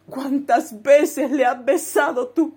¿cuántas 0.08 0.84
veces 0.84 1.32
le 1.32 1.46
has 1.46 1.66
besado 1.66 2.28
tú? 2.28 2.54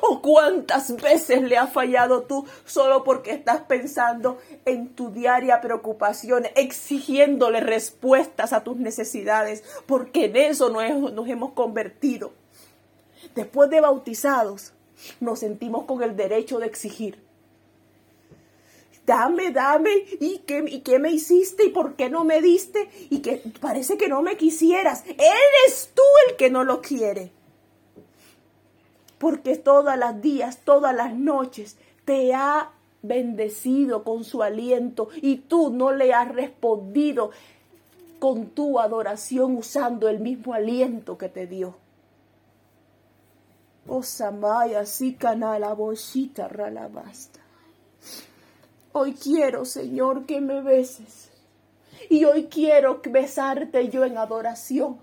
¿O 0.00 0.22
cuántas 0.22 0.96
veces 0.96 1.42
le 1.42 1.58
has 1.58 1.72
fallado 1.72 2.22
tú 2.22 2.46
solo 2.64 3.04
porque 3.04 3.32
estás 3.32 3.60
pensando 3.62 4.38
en 4.64 4.88
tu 4.88 5.10
diaria 5.10 5.60
preocupación, 5.60 6.46
exigiéndole 6.54 7.60
respuestas 7.60 8.52
a 8.52 8.64
tus 8.64 8.76
necesidades? 8.76 9.62
Porque 9.86 10.26
en 10.26 10.36
eso 10.36 10.70
nos, 10.70 11.12
nos 11.12 11.28
hemos 11.28 11.52
convertido. 11.52 12.32
Después 13.34 13.68
de 13.68 13.80
bautizados, 13.80 14.72
nos 15.20 15.40
sentimos 15.40 15.84
con 15.84 16.02
el 16.02 16.16
derecho 16.16 16.58
de 16.58 16.66
exigir. 16.66 17.22
dame, 19.04 19.52
dame, 19.52 19.92
¿y 20.20 20.38
qué, 20.46 20.64
¿y 20.66 20.80
qué 20.80 20.98
me 20.98 21.10
hiciste? 21.10 21.66
¿Y 21.66 21.68
por 21.68 21.94
qué 21.96 22.10
no 22.10 22.24
me 22.24 22.40
diste? 22.40 22.88
Y 23.10 23.18
que 23.18 23.42
parece 23.60 23.96
que 23.96 24.08
no 24.08 24.22
me 24.22 24.36
quisieras. 24.36 25.04
Eres 25.06 25.90
tú 25.94 26.02
el 26.28 26.36
que 26.36 26.50
no 26.50 26.64
lo 26.64 26.80
quiere. 26.80 27.30
Porque 29.18 29.56
todas 29.56 29.98
las 29.98 30.20
días, 30.20 30.58
todas 30.64 30.94
las 30.94 31.14
noches, 31.14 31.76
te 32.04 32.34
ha 32.34 32.70
bendecido 33.02 34.04
con 34.04 34.24
su 34.24 34.42
aliento 34.42 35.08
y 35.22 35.36
tú 35.36 35.70
no 35.70 35.92
le 35.92 36.12
has 36.12 36.28
respondido 36.28 37.30
con 38.18 38.46
tu 38.46 38.80
adoración 38.80 39.56
usando 39.56 40.08
el 40.08 40.20
mismo 40.20 40.54
aliento 40.54 41.18
que 41.18 41.28
te 41.28 41.46
dio. 41.46 41.76
Oh 43.88 44.02
Samaya, 44.02 44.84
si 44.84 45.14
canala 45.14 45.72
boshita 45.72 46.48
ralabasta. 46.48 47.40
Hoy 48.92 49.12
quiero, 49.12 49.64
Señor, 49.64 50.26
que 50.26 50.40
me 50.40 50.62
beses. 50.62 51.30
Y 52.08 52.24
hoy 52.24 52.46
quiero 52.46 53.00
besarte 53.08 53.88
yo 53.88 54.04
en 54.04 54.18
adoración. 54.18 54.98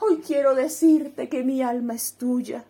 Hoy 0.00 0.22
quiero 0.26 0.54
decirte 0.54 1.28
que 1.28 1.42
mi 1.42 1.62
alma 1.62 1.94
es 1.94 2.14
tuya. 2.14 2.64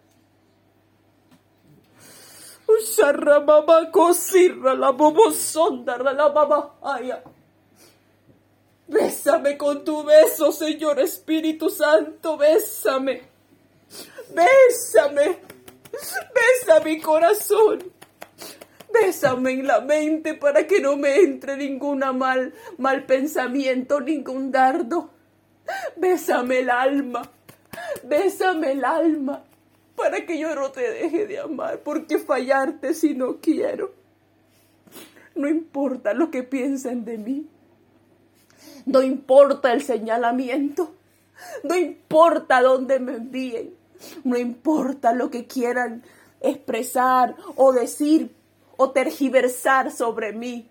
La 5.85 6.12
la 6.12 6.28
babaya. 6.28 7.22
Bésame 8.88 9.56
con 9.56 9.85
tu 9.85 10.04
beso, 10.04 10.52
Señor 10.52 11.00
Espíritu 11.00 11.70
Santo, 11.70 12.37
bésame. 12.37 13.22
Bésame. 14.35 15.38
Besa 15.92 16.80
mi 16.85 17.00
corazón. 17.00 17.92
Bésame 18.92 19.52
en 19.52 19.66
la 19.66 19.80
mente 19.80 20.35
para 20.35 20.66
que 20.66 20.80
no 20.80 20.96
me 20.96 21.16
entre 21.16 21.56
ninguna 21.56 22.12
mal, 22.12 22.52
mal 22.78 23.04
pensamiento, 23.04 24.00
ningún 24.00 24.50
dardo. 24.50 25.11
Bésame 25.96 26.61
el 26.61 26.70
alma. 26.70 27.22
Bésame 28.04 28.72
el 28.72 28.85
alma 28.85 29.44
para 30.02 30.26
que 30.26 30.36
yo 30.36 30.52
no 30.56 30.72
te 30.72 30.80
deje 30.80 31.28
de 31.28 31.38
amar, 31.38 31.78
porque 31.84 32.18
fallarte 32.18 32.92
si 32.92 33.14
no 33.14 33.36
quiero. 33.40 33.94
No 35.36 35.48
importa 35.48 36.12
lo 36.12 36.32
que 36.32 36.42
piensen 36.42 37.04
de 37.04 37.18
mí. 37.18 37.46
No 38.84 39.00
importa 39.00 39.72
el 39.72 39.80
señalamiento. 39.80 40.92
No 41.62 41.76
importa 41.76 42.62
dónde 42.62 42.98
me 42.98 43.14
envíen. 43.14 43.76
No 44.24 44.36
importa 44.36 45.12
lo 45.12 45.30
que 45.30 45.46
quieran 45.46 46.02
expresar 46.40 47.36
o 47.54 47.72
decir 47.72 48.34
o 48.76 48.90
tergiversar 48.90 49.92
sobre 49.92 50.32
mí. 50.32 50.68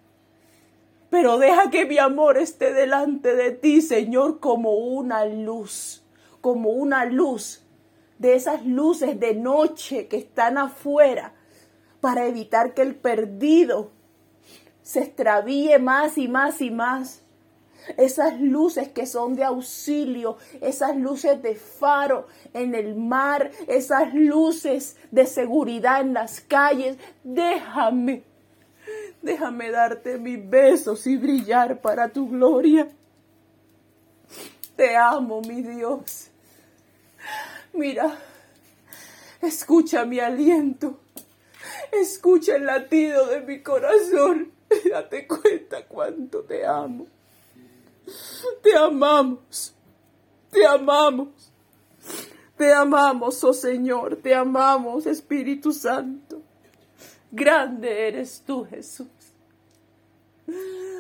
Pero 1.10 1.38
deja 1.38 1.70
que 1.70 1.86
mi 1.86 2.00
amor 2.00 2.38
esté 2.38 2.74
delante 2.74 3.34
de 3.38 3.52
ti, 3.52 3.82
Señor, 3.82 4.42
como 4.42 4.74
una 4.76 5.24
luz, 5.24 6.04
como 6.42 6.72
una 6.72 7.06
luz 7.06 7.62
de 8.22 8.36
esas 8.36 8.64
luces 8.68 9.20
de 9.20 9.34
noche 9.34 10.08
que 10.08 10.18
están 10.18 10.60
afuera 10.60 11.34
para 12.02 12.28
evitar 12.28 12.76
que 12.76 12.84
el 12.84 12.94
perdido 12.94 13.90
se 14.84 15.00
extravíe 15.00 15.80
más 15.80 16.20
y 16.20 16.28
más 16.28 16.62
y 16.62 16.70
más. 16.70 17.24
Esas 17.98 18.40
luces 18.40 18.90
que 18.90 19.08
son 19.08 19.36
de 19.36 19.44
auxilio, 19.44 20.38
esas 20.62 20.96
luces 20.96 21.42
de 21.42 21.56
faro 21.56 22.28
en 22.54 22.76
el 22.76 22.96
mar, 22.96 23.50
esas 23.68 24.14
luces 24.14 24.98
de 25.10 25.26
seguridad 25.26 26.02
en 26.02 26.14
las 26.14 26.42
calles. 26.42 26.98
Déjame, 27.24 28.24
déjame 29.24 29.72
darte 29.72 30.20
mis 30.20 30.48
besos 30.48 31.08
y 31.08 31.18
brillar 31.18 31.82
para 31.82 32.10
tu 32.10 32.30
gloria. 32.30 32.88
Te 34.76 34.96
amo, 34.96 35.42
mi 35.42 35.64
Dios. 35.64 36.31
Mira, 37.74 38.18
escucha 39.42 40.04
mi 40.06 40.20
aliento, 40.20 41.00
escucha 41.92 42.56
el 42.56 42.66
latido 42.66 43.28
de 43.28 43.42
mi 43.42 43.62
corazón. 43.62 44.52
Date 44.90 45.26
cuenta 45.28 45.86
cuánto 45.88 46.44
te 46.44 46.66
amo. 46.66 47.08
Te 48.62 48.76
amamos, 48.76 49.74
te 50.52 50.66
amamos, 50.66 51.30
te 52.58 52.74
amamos, 52.74 53.44
oh 53.44 53.54
Señor, 53.54 54.18
te 54.18 54.36
amamos, 54.36 55.06
Espíritu 55.06 55.72
Santo. 55.72 56.42
Grande 57.32 58.08
eres 58.10 58.44
tú, 58.46 58.66
Jesús. 58.66 59.08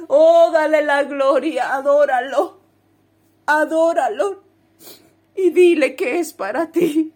Oh, 0.07 0.51
dale 0.53 0.83
la 0.83 1.03
gloria, 1.03 1.73
adóralo, 1.75 2.59
adóralo 3.45 4.50
y 5.35 5.49
dile 5.51 5.95
que 5.95 6.19
es 6.19 6.33
para 6.33 6.71
ti. 6.71 7.13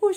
Oh, 0.00 0.12